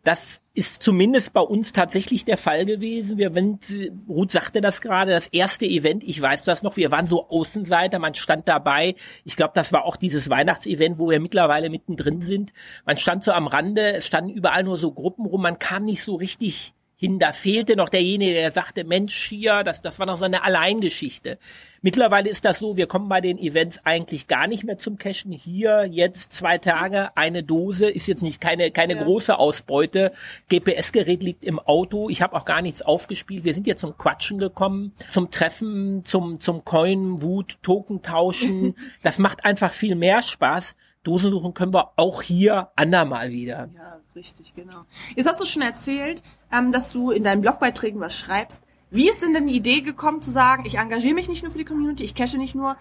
das 0.04 0.40
ist 0.54 0.82
zumindest 0.82 1.32
bei 1.32 1.40
uns 1.40 1.72
tatsächlich 1.72 2.24
der 2.24 2.38
Fall 2.38 2.64
gewesen. 2.64 3.18
Wir, 3.18 3.34
wenn, 3.34 3.58
Ruth 4.08 4.30
sagte 4.30 4.60
das 4.60 4.80
gerade, 4.80 5.10
das 5.10 5.26
erste 5.26 5.66
Event, 5.66 6.04
ich 6.04 6.20
weiß 6.20 6.44
das 6.44 6.62
noch, 6.62 6.76
wir 6.76 6.92
waren 6.92 7.06
so 7.06 7.28
Außenseiter, 7.28 7.98
man 7.98 8.14
stand 8.14 8.46
dabei. 8.46 8.94
Ich 9.24 9.34
glaube, 9.36 9.52
das 9.54 9.72
war 9.72 9.84
auch 9.84 9.96
dieses 9.96 10.30
Weihnachtsevent, 10.30 10.98
wo 10.98 11.10
wir 11.10 11.18
mittlerweile 11.18 11.70
mittendrin 11.70 12.20
sind. 12.20 12.52
Man 12.86 12.98
stand 12.98 13.24
so 13.24 13.32
am 13.32 13.48
Rande, 13.48 13.94
es 13.94 14.06
standen 14.06 14.30
überall 14.30 14.62
nur 14.62 14.76
so 14.76 14.92
Gruppen 14.92 15.26
rum, 15.26 15.42
man 15.42 15.58
kam 15.58 15.84
nicht 15.84 16.04
so 16.04 16.14
richtig 16.14 16.74
hin. 16.96 17.18
Da 17.18 17.32
fehlte 17.32 17.76
noch 17.76 17.88
derjenige, 17.88 18.34
der 18.34 18.50
sagte, 18.50 18.84
Mensch, 18.84 19.14
hier, 19.28 19.62
das, 19.62 19.82
das 19.82 19.98
war 19.98 20.06
noch 20.06 20.18
so 20.18 20.24
eine 20.24 20.42
Alleingeschichte. 20.44 21.38
Mittlerweile 21.82 22.30
ist 22.30 22.46
das 22.46 22.60
so, 22.60 22.78
wir 22.78 22.86
kommen 22.86 23.10
bei 23.10 23.20
den 23.20 23.36
Events 23.38 23.78
eigentlich 23.84 24.26
gar 24.26 24.46
nicht 24.46 24.64
mehr 24.64 24.78
zum 24.78 24.96
Cashen. 24.96 25.32
Hier 25.32 25.84
jetzt 25.84 26.32
zwei 26.32 26.56
Tage, 26.56 27.14
eine 27.14 27.42
Dose, 27.42 27.90
ist 27.90 28.06
jetzt 28.06 28.22
nicht 28.22 28.40
keine, 28.40 28.70
keine 28.70 28.94
ja. 28.94 29.02
große 29.02 29.38
Ausbeute. 29.38 30.12
GPS-Gerät 30.48 31.22
liegt 31.22 31.44
im 31.44 31.58
Auto. 31.58 32.08
Ich 32.08 32.22
habe 32.22 32.36
auch 32.36 32.46
gar 32.46 32.62
nichts 32.62 32.80
aufgespielt. 32.80 33.44
Wir 33.44 33.52
sind 33.52 33.66
jetzt 33.66 33.82
zum 33.82 33.98
Quatschen 33.98 34.38
gekommen, 34.38 34.94
zum 35.10 35.30
Treffen, 35.30 36.04
zum, 36.04 36.40
zum 36.40 36.64
Coin, 36.64 37.22
Wut, 37.22 37.58
Token 37.62 38.00
tauschen. 38.00 38.76
das 39.02 39.18
macht 39.18 39.44
einfach 39.44 39.72
viel 39.72 39.94
mehr 39.94 40.22
Spaß. 40.22 40.74
Dosensuchen 41.04 41.54
können 41.54 41.72
wir 41.72 41.92
auch 41.96 42.22
hier 42.22 42.68
andermal 42.76 43.30
wieder. 43.30 43.70
Ja, 43.74 44.00
richtig, 44.16 44.54
genau. 44.54 44.84
Jetzt 45.14 45.26
hast 45.26 45.40
du 45.40 45.44
schon 45.44 45.62
erzählt, 45.62 46.22
ähm, 46.52 46.72
dass 46.72 46.90
du 46.90 47.10
in 47.10 47.24
deinen 47.24 47.42
Blogbeiträgen 47.42 48.00
was 48.00 48.18
schreibst. 48.18 48.62
Wie 48.90 49.08
ist 49.08 49.22
denn 49.22 49.34
denn 49.34 49.46
die 49.46 49.56
Idee 49.56 49.80
gekommen 49.80 50.22
zu 50.22 50.30
sagen, 50.30 50.64
ich 50.66 50.78
engagiere 50.78 51.14
mich 51.14 51.28
nicht 51.28 51.42
nur 51.42 51.52
für 51.52 51.58
die 51.58 51.64
Community, 51.64 52.04
ich 52.04 52.14
cache 52.14 52.38
nicht 52.38 52.54
nur, 52.54 52.76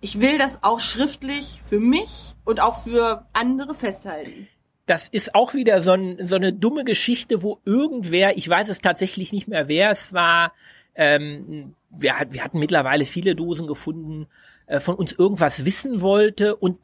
ich 0.00 0.20
will 0.20 0.38
das 0.38 0.62
auch 0.62 0.80
schriftlich 0.80 1.60
für 1.64 1.80
mich 1.80 2.34
und 2.44 2.60
auch 2.60 2.84
für 2.84 3.26
andere 3.32 3.74
festhalten? 3.74 4.48
das 4.88 5.06
ist 5.06 5.34
auch 5.34 5.54
wieder 5.54 5.82
so, 5.82 5.92
ein, 5.92 6.26
so 6.26 6.36
eine 6.36 6.52
dumme 6.52 6.84
Geschichte, 6.84 7.42
wo 7.42 7.60
irgendwer, 7.64 8.36
ich 8.38 8.48
weiß 8.48 8.68
es 8.68 8.80
tatsächlich 8.80 9.32
nicht 9.32 9.46
mehr, 9.46 9.68
wer 9.68 9.90
es 9.90 10.12
war, 10.12 10.52
ähm, 10.94 11.74
wir, 11.90 12.14
wir 12.30 12.42
hatten 12.42 12.58
mittlerweile 12.58 13.04
viele 13.04 13.34
Dosen 13.34 13.66
gefunden, 13.66 14.26
äh, 14.66 14.80
von 14.80 14.94
uns 14.94 15.12
irgendwas 15.12 15.64
wissen 15.64 16.00
wollte 16.00 16.56
und 16.56 16.78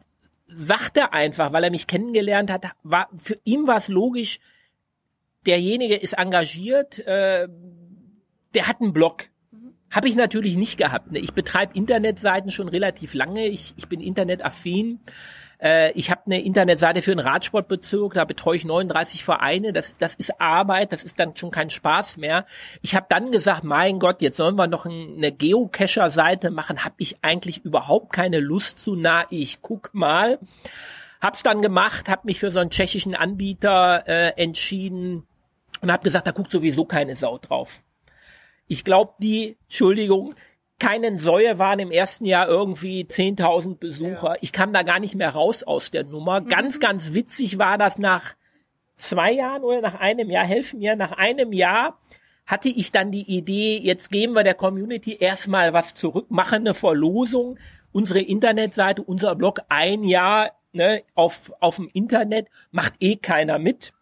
sagte 0.46 1.12
einfach, 1.12 1.52
weil 1.52 1.64
er 1.64 1.70
mich 1.70 1.86
kennengelernt 1.86 2.50
hat, 2.50 2.66
war 2.82 3.08
für 3.16 3.38
ihn 3.44 3.66
war 3.66 3.78
es 3.78 3.88
logisch, 3.88 4.40
derjenige 5.46 5.96
ist 5.96 6.14
engagiert, 6.14 7.00
äh, 7.06 7.48
der 8.54 8.68
hat 8.68 8.80
einen 8.80 8.92
Blog. 8.92 9.28
Habe 9.90 10.08
ich 10.08 10.16
natürlich 10.16 10.56
nicht 10.56 10.76
gehabt. 10.76 11.12
Ne? 11.12 11.18
Ich 11.18 11.34
betreibe 11.34 11.76
Internetseiten 11.76 12.50
schon 12.50 12.68
relativ 12.68 13.14
lange. 13.14 13.46
Ich, 13.46 13.74
ich 13.76 13.88
bin 13.88 14.00
internetaffin. 14.00 15.00
Äh, 15.60 15.92
ich 15.92 16.10
habe 16.10 16.22
eine 16.26 16.42
Internetseite 16.42 17.02
für 17.02 17.10
den 17.10 17.20
Radsportbezirk, 17.20 18.14
da 18.14 18.24
betreue 18.24 18.56
ich 18.56 18.64
39 18.64 19.24
Vereine. 19.24 19.72
Das, 19.72 19.92
das 19.98 20.14
ist 20.14 20.40
Arbeit, 20.40 20.92
das 20.92 21.02
ist 21.02 21.18
dann 21.18 21.36
schon 21.36 21.50
kein 21.50 21.70
Spaß 21.70 22.16
mehr. 22.16 22.46
Ich 22.82 22.94
habe 22.94 23.06
dann 23.08 23.32
gesagt, 23.32 23.64
mein 23.64 23.98
Gott, 23.98 24.22
jetzt 24.22 24.36
sollen 24.36 24.56
wir 24.56 24.66
noch 24.66 24.86
eine 24.86 25.32
Geocacher-Seite 25.32 26.50
machen. 26.50 26.84
Habe 26.84 26.96
ich 26.98 27.18
eigentlich 27.22 27.64
überhaupt 27.64 28.12
keine 28.12 28.40
Lust 28.40 28.78
zu. 28.78 28.96
Na, 28.96 29.24
ich 29.30 29.62
guck 29.62 29.94
mal. 29.94 30.38
Hab's 31.20 31.42
dann 31.42 31.62
gemacht, 31.62 32.10
habe 32.10 32.22
mich 32.24 32.38
für 32.38 32.50
so 32.50 32.58
einen 32.58 32.70
tschechischen 32.70 33.14
Anbieter 33.14 34.06
äh, 34.06 34.32
entschieden 34.36 35.26
und 35.80 35.90
habe 35.90 36.02
gesagt, 36.02 36.26
da 36.26 36.32
guckt 36.32 36.50
sowieso 36.50 36.84
keine 36.84 37.16
Sau 37.16 37.38
drauf. 37.38 37.82
Ich 38.66 38.84
glaube, 38.84 39.14
die, 39.18 39.56
Entschuldigung, 39.64 40.34
keinen 40.84 41.18
Säue 41.18 41.58
waren 41.58 41.78
im 41.78 41.90
ersten 41.90 42.26
Jahr 42.26 42.46
irgendwie 42.46 43.04
10.000 43.04 43.78
Besucher. 43.78 44.34
Ja. 44.34 44.36
Ich 44.42 44.52
kam 44.52 44.72
da 44.74 44.82
gar 44.82 45.00
nicht 45.00 45.14
mehr 45.14 45.30
raus 45.30 45.62
aus 45.62 45.90
der 45.90 46.04
Nummer. 46.04 46.40
Mhm. 46.40 46.48
Ganz, 46.48 46.78
ganz 46.78 47.14
witzig 47.14 47.58
war 47.58 47.78
das 47.78 47.98
nach 47.98 48.34
zwei 48.96 49.32
Jahren 49.32 49.62
oder 49.62 49.80
nach 49.80 49.98
einem 49.98 50.30
Jahr, 50.30 50.44
helfen 50.44 50.80
mir, 50.80 50.94
nach 50.94 51.12
einem 51.12 51.52
Jahr 51.52 51.98
hatte 52.46 52.68
ich 52.68 52.92
dann 52.92 53.10
die 53.10 53.22
Idee, 53.22 53.78
jetzt 53.78 54.10
geben 54.10 54.34
wir 54.34 54.42
der 54.42 54.54
Community 54.54 55.16
erstmal 55.18 55.72
was 55.72 55.94
zurück, 55.94 56.26
machen 56.30 56.60
eine 56.60 56.74
Verlosung, 56.74 57.58
unsere 57.92 58.20
Internetseite, 58.20 59.02
unser 59.02 59.34
Blog 59.34 59.60
ein 59.70 60.04
Jahr 60.04 60.50
ne, 60.72 61.02
auf, 61.14 61.50
auf 61.60 61.76
dem 61.76 61.88
Internet, 61.94 62.50
macht 62.70 62.94
eh 63.00 63.16
keiner 63.16 63.58
mit. 63.58 63.94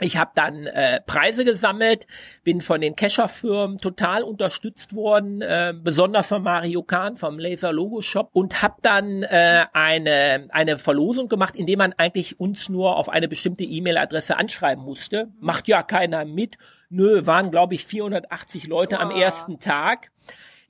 Ich 0.00 0.16
habe 0.16 0.30
dann 0.34 0.66
äh, 0.66 1.00
Preise 1.02 1.44
gesammelt, 1.44 2.06
bin 2.42 2.60
von 2.60 2.80
den 2.80 2.96
Kescher-Firmen 2.96 3.78
total 3.78 4.22
unterstützt 4.22 4.94
worden, 4.94 5.42
äh, 5.42 5.74
besonders 5.76 6.28
von 6.28 6.42
Mario 6.42 6.82
Kahn 6.82 7.16
vom 7.16 7.38
Laser 7.38 7.72
Logo 7.72 8.00
Shop 8.00 8.30
und 8.32 8.62
habe 8.62 8.76
dann 8.82 9.22
äh, 9.22 9.66
eine 9.72 10.48
eine 10.50 10.78
Verlosung 10.78 11.28
gemacht, 11.28 11.54
indem 11.56 11.78
man 11.78 11.92
eigentlich 11.92 12.40
uns 12.40 12.68
nur 12.68 12.96
auf 12.96 13.08
eine 13.08 13.28
bestimmte 13.28 13.64
E-Mail-Adresse 13.64 14.36
anschreiben 14.36 14.84
musste. 14.84 15.28
Macht 15.40 15.68
ja 15.68 15.82
keiner 15.82 16.24
mit. 16.24 16.56
Nö, 16.88 17.26
waren 17.26 17.50
glaube 17.50 17.74
ich 17.74 17.84
480 17.84 18.66
Leute 18.66 18.96
oh. 18.96 19.02
am 19.02 19.10
ersten 19.10 19.60
Tag. 19.60 20.10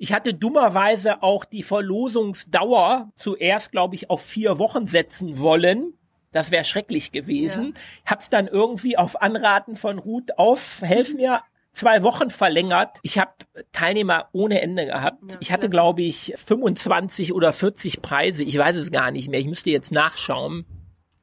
Ich 0.02 0.14
hatte 0.14 0.32
dummerweise 0.32 1.22
auch 1.22 1.44
die 1.44 1.62
Verlosungsdauer 1.62 3.12
zuerst, 3.16 3.70
glaube 3.70 3.94
ich, 3.96 4.08
auf 4.08 4.22
vier 4.22 4.58
Wochen 4.58 4.86
setzen 4.86 5.38
wollen. 5.38 5.92
Das 6.32 6.50
wäre 6.50 6.64
schrecklich 6.64 7.12
gewesen. 7.12 7.74
Ja. 7.74 8.12
Hab's 8.12 8.30
dann 8.30 8.46
irgendwie 8.46 8.96
auf 8.96 9.20
Anraten 9.20 9.76
von 9.76 9.98
Ruth 9.98 10.38
auf, 10.38 10.80
helf 10.82 11.14
mir, 11.14 11.42
zwei 11.72 12.02
Wochen 12.02 12.30
verlängert. 12.30 12.98
Ich 13.02 13.18
habe 13.18 13.32
Teilnehmer 13.72 14.28
ohne 14.32 14.60
Ende 14.60 14.86
gehabt. 14.86 15.32
Ja, 15.32 15.38
ich 15.40 15.52
hatte, 15.52 15.68
glaube 15.68 16.02
ich, 16.02 16.34
25 16.36 17.32
oder 17.32 17.52
40 17.52 18.02
Preise. 18.02 18.42
Ich 18.42 18.56
weiß 18.56 18.76
es 18.76 18.90
gar 18.90 19.10
nicht 19.10 19.28
mehr. 19.28 19.40
Ich 19.40 19.46
müsste 19.46 19.70
jetzt 19.70 19.92
nachschauen. 19.92 20.66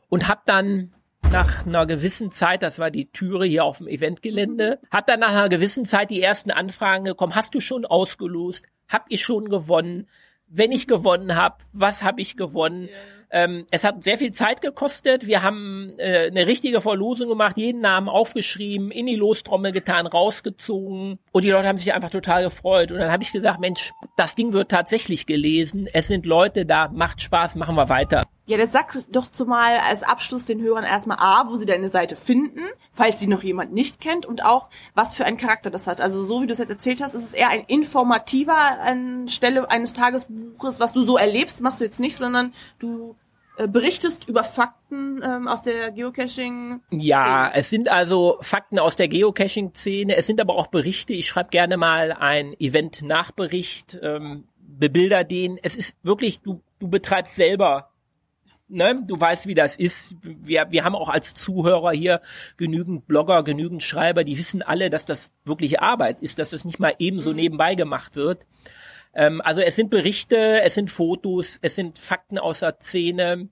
Und 0.10 0.28
habe 0.28 0.42
dann 0.46 0.94
nach 1.32 1.66
einer 1.66 1.86
gewissen 1.86 2.32
Zeit, 2.32 2.64
das 2.64 2.80
war 2.80 2.92
die 2.92 3.12
Türe 3.12 3.46
hier 3.46 3.66
auf 3.66 3.80
dem 3.80 3.88
Eventgelände, 3.88 4.80
hab 4.92 5.08
dann 5.08 5.20
nach 5.20 5.32
einer 5.32 5.50
gewissen 5.50 5.84
Zeit 5.84 6.10
die 6.10 6.22
ersten 6.22 6.52
Anfragen 6.52 7.04
gekommen. 7.04 7.36
Hast 7.36 7.54
du 7.54 7.60
schon 7.60 7.86
ausgelost? 7.86 8.68
Hab 8.88 9.06
ich 9.10 9.24
schon 9.24 9.50
gewonnen? 9.50 10.08
Wenn 10.48 10.72
ich 10.72 10.88
gewonnen 10.88 11.36
habe, 11.36 11.58
was 11.74 12.04
habe 12.04 12.22
ich 12.22 12.38
gewonnen? 12.38 12.84
Ja 12.84 13.17
ähm, 13.30 13.66
es 13.72 13.84
hat 13.84 14.04
sehr 14.04 14.18
viel 14.18 14.32
Zeit 14.32 14.62
gekostet. 14.62 15.28
Wir 15.28 15.44
haben 15.44 15.94
äh, 15.98 16.28
eine 16.28 16.48
richtige 16.48 16.82
Verlosung 16.82 17.30
gemacht, 17.30 17.58
jeden 17.58 17.82
Namen 17.82 18.08
aufgeschrieben, 18.08 18.92
in 18.92 19.06
die 19.06 19.16
Lostrommel 19.16 19.72
getan, 19.72 20.08
rausgezogen. 20.08 21.20
Und 21.32 21.44
die 21.44 21.50
Leute 21.50 21.68
haben 21.68 21.78
sich 21.78 21.94
einfach 21.94 22.10
total 22.10 22.44
gefreut. 22.44 22.92
Und 22.92 23.00
dann 23.00 23.12
habe 23.12 23.24
ich 23.24 23.32
gesagt, 23.32 23.60
Mensch, 23.60 23.92
das 24.16 24.36
Ding 24.36 24.54
wird 24.54 24.70
tatsächlich 24.70 25.26
gelesen. 25.26 25.88
Es 25.92 26.08
sind 26.08 26.26
Leute 26.26 26.66
da, 26.66 26.90
macht 26.90 27.22
Spaß, 27.22 27.56
machen 27.56 27.76
wir 27.76 27.90
weiter. 27.90 28.27
Ja, 28.48 28.58
das 28.58 28.72
sagst 28.72 29.10
doch 29.12 29.28
zumal 29.28 29.78
als 29.78 30.04
Abschluss 30.04 30.46
den 30.46 30.62
Hörern 30.62 30.86
erstmal 30.86 31.18
A, 31.20 31.50
wo 31.50 31.58
sie 31.58 31.66
deine 31.66 31.90
Seite 31.90 32.16
finden, 32.16 32.62
falls 32.94 33.20
sie 33.20 33.28
noch 33.28 33.44
jemand 33.44 33.74
nicht 33.74 34.00
kennt 34.00 34.26
und 34.26 34.46
auch, 34.46 34.70
was 34.96 35.14
für 35.14 35.26
einen 35.26 35.36
Charakter 35.36 35.70
das 35.70 35.86
hat. 35.86 36.00
Also 36.00 36.24
so 36.24 36.42
wie 36.42 36.48
du 36.48 36.54
es 36.54 36.60
jetzt 36.60 36.70
erzählt 36.70 37.02
hast, 37.02 37.14
ist 37.14 37.26
es 37.26 37.34
eher 37.34 37.50
ein 37.50 37.66
informativer 37.66 38.58
anstelle 38.58 39.70
eines 39.70 39.92
Tagesbuches, 39.92 40.80
was 40.80 40.94
du 40.94 41.04
so 41.04 41.18
erlebst, 41.18 41.60
machst 41.60 41.82
du 41.82 41.84
jetzt 41.84 42.00
nicht, 42.00 42.16
sondern 42.16 42.54
du 42.80 43.18
äh, 43.58 43.68
berichtest 43.68 44.30
über 44.30 44.46
Fakten 44.46 45.22
ähm, 45.22 45.50
aus 45.50 45.62
der 45.62 45.92
Geocaching. 45.92 46.76
-Szene. 46.76 46.80
Ja, 46.92 47.52
es 47.54 47.70
sind 47.70 47.90
also 47.90 48.38
Fakten 48.40 48.80
aus 48.80 48.96
der 48.96 49.10
Geocaching-Szene. 49.10 50.16
Es 50.16 50.26
sind 50.26 50.40
aber 50.40 50.56
auch 50.56 50.68
Berichte. 50.68 51.12
Ich 51.12 51.28
schreibe 51.28 51.50
gerne 51.50 51.76
mal 51.76 52.14
ein 52.14 52.54
Event-Nachbericht, 52.58 54.00
ähm, 54.02 54.46
bebilder 54.58 55.26
den. 55.26 55.60
Es 55.62 55.76
ist 55.76 55.96
wirklich, 56.02 56.40
du, 56.42 56.62
du 56.80 56.88
betreibst 56.88 57.36
selber 57.36 57.90
ne, 58.68 59.04
du 59.06 59.20
weißt, 59.20 59.48
wie 59.48 59.54
das 59.54 59.76
ist. 59.76 60.16
Wir, 60.22 60.68
wir 60.70 60.84
haben 60.84 60.96
auch 60.96 61.10
als 61.10 61.34
Zuhörer 61.34 61.92
hier 61.92 62.22
genügend 62.58 63.08
Blogger, 63.08 63.44
genügend 63.44 63.84
Schreiber, 63.84 64.24
die 64.24 64.38
wissen 64.38 64.62
alle, 64.62 64.90
dass 64.90 65.06
das 65.06 65.30
wirkliche 65.46 65.82
Arbeit 65.82 66.20
ist, 66.22 66.40
dass 66.40 66.52
das 66.52 66.66
nicht 66.66 66.80
mal 66.80 66.94
eben 67.00 67.22
so 67.22 67.32
mhm. 67.32 67.38
nebenbei 67.38 67.76
gemacht 67.76 68.16
wird. 68.16 68.46
Ähm, 69.14 69.42
also 69.42 69.62
es 69.62 69.76
sind 69.76 69.90
Berichte, 69.90 70.62
es 70.62 70.76
sind 70.76 70.92
Fotos, 70.92 71.60
es 71.62 71.76
sind 71.76 72.00
Fakten 72.00 72.38
aus 72.38 72.60
der 72.60 72.78
Szene. 72.80 73.50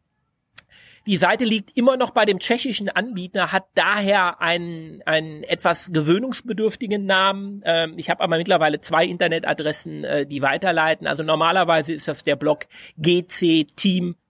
Die 1.08 1.18
Seite 1.18 1.46
liegt 1.46 1.78
immer 1.78 1.98
noch 1.98 2.10
bei 2.10 2.26
dem 2.26 2.40
tschechischen 2.40 2.90
Anbieter, 2.90 3.52
hat 3.52 3.66
daher 3.76 4.42
einen, 4.42 5.04
einen 5.06 5.44
etwas 5.44 5.92
gewöhnungsbedürftigen 5.94 7.06
Namen. 7.06 7.62
Ähm, 7.64 7.94
ich 7.98 8.10
habe 8.10 8.24
aber 8.24 8.38
mittlerweile 8.38 8.82
zwei 8.82 9.06
Internetadressen, 9.06 10.04
äh, 10.04 10.26
die 10.26 10.42
weiterleiten. 10.42 11.06
Also 11.06 11.22
normalerweise 11.22 11.94
ist 11.94 12.08
das 12.08 12.24
der 12.24 12.36
Blog 12.36 12.66
GC 12.98 13.68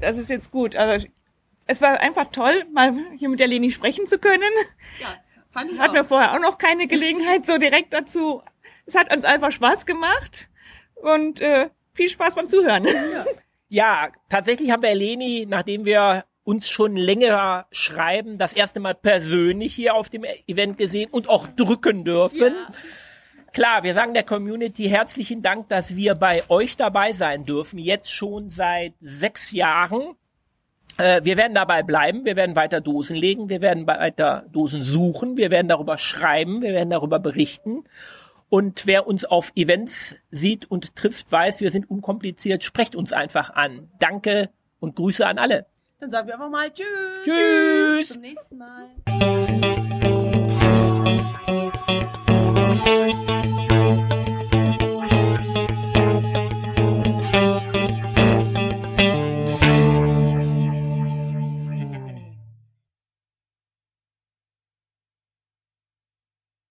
Das 0.00 0.18
ist 0.18 0.30
jetzt 0.30 0.50
gut. 0.50 0.76
Also 0.76 1.06
es 1.66 1.82
war 1.82 2.00
einfach 2.00 2.26
toll, 2.30 2.64
mal 2.72 2.94
hier 3.16 3.28
mit 3.28 3.40
der 3.40 3.48
Leni 3.48 3.70
sprechen 3.70 4.06
zu 4.06 4.18
können. 4.18 4.42
Ja, 5.00 5.08
fand 5.50 5.72
ich 5.72 5.78
Hatten 5.78 5.94
wir 5.94 6.04
vorher 6.04 6.32
auch 6.34 6.40
noch 6.40 6.58
keine 6.58 6.86
Gelegenheit 6.86 7.44
so 7.44 7.58
direkt 7.58 7.92
dazu. 7.92 8.42
Es 8.86 8.94
hat 8.94 9.14
uns 9.14 9.24
einfach 9.24 9.50
Spaß 9.50 9.86
gemacht 9.86 10.48
und 10.94 11.40
äh, 11.40 11.70
viel 11.92 12.08
Spaß 12.08 12.36
beim 12.36 12.46
Zuhören. 12.46 12.86
Ja. 12.86 13.24
ja, 13.68 14.12
tatsächlich 14.30 14.70
haben 14.70 14.82
wir 14.82 14.94
Leni, 14.94 15.46
nachdem 15.48 15.84
wir 15.84 16.24
uns 16.44 16.68
schon 16.68 16.94
länger 16.94 17.66
schreiben, 17.72 18.38
das 18.38 18.52
erste 18.52 18.78
Mal 18.78 18.94
persönlich 18.94 19.74
hier 19.74 19.94
auf 19.94 20.08
dem 20.08 20.24
Event 20.46 20.78
gesehen 20.78 21.10
und 21.10 21.28
auch 21.28 21.48
drücken 21.48 22.04
dürfen. 22.04 22.54
Ja. 22.54 22.68
Klar, 23.56 23.84
wir 23.84 23.94
sagen 23.94 24.12
der 24.12 24.22
Community 24.22 24.86
herzlichen 24.86 25.40
Dank, 25.40 25.70
dass 25.70 25.96
wir 25.96 26.14
bei 26.14 26.42
euch 26.50 26.76
dabei 26.76 27.14
sein 27.14 27.44
dürfen, 27.44 27.78
jetzt 27.78 28.12
schon 28.12 28.50
seit 28.50 28.92
sechs 29.00 29.50
Jahren. 29.50 30.14
Äh, 30.98 31.24
wir 31.24 31.38
werden 31.38 31.54
dabei 31.54 31.82
bleiben, 31.82 32.26
wir 32.26 32.36
werden 32.36 32.54
weiter 32.54 32.82
Dosen 32.82 33.16
legen, 33.16 33.48
wir 33.48 33.62
werden 33.62 33.86
weiter 33.86 34.44
Dosen 34.52 34.82
suchen, 34.82 35.38
wir 35.38 35.50
werden 35.50 35.68
darüber 35.68 35.96
schreiben, 35.96 36.60
wir 36.60 36.74
werden 36.74 36.90
darüber 36.90 37.18
berichten. 37.18 37.84
Und 38.50 38.86
wer 38.86 39.06
uns 39.06 39.24
auf 39.24 39.52
Events 39.54 40.16
sieht 40.30 40.70
und 40.70 40.94
trifft, 40.94 41.32
weiß, 41.32 41.60
wir 41.60 41.70
sind 41.70 41.88
unkompliziert, 41.88 42.62
sprecht 42.62 42.94
uns 42.94 43.14
einfach 43.14 43.54
an. 43.54 43.88
Danke 43.98 44.50
und 44.80 44.96
Grüße 44.96 45.26
an 45.26 45.38
alle. 45.38 45.64
Dann 45.98 46.10
sagen 46.10 46.28
wir 46.28 46.34
einfach 46.34 46.50
mal 46.50 46.70
Tschüss. 46.70 47.24
Tschüss. 47.24 47.98
Bis 48.00 48.08
zum 48.08 48.20
nächsten 48.20 48.58
Mal. 48.58 49.85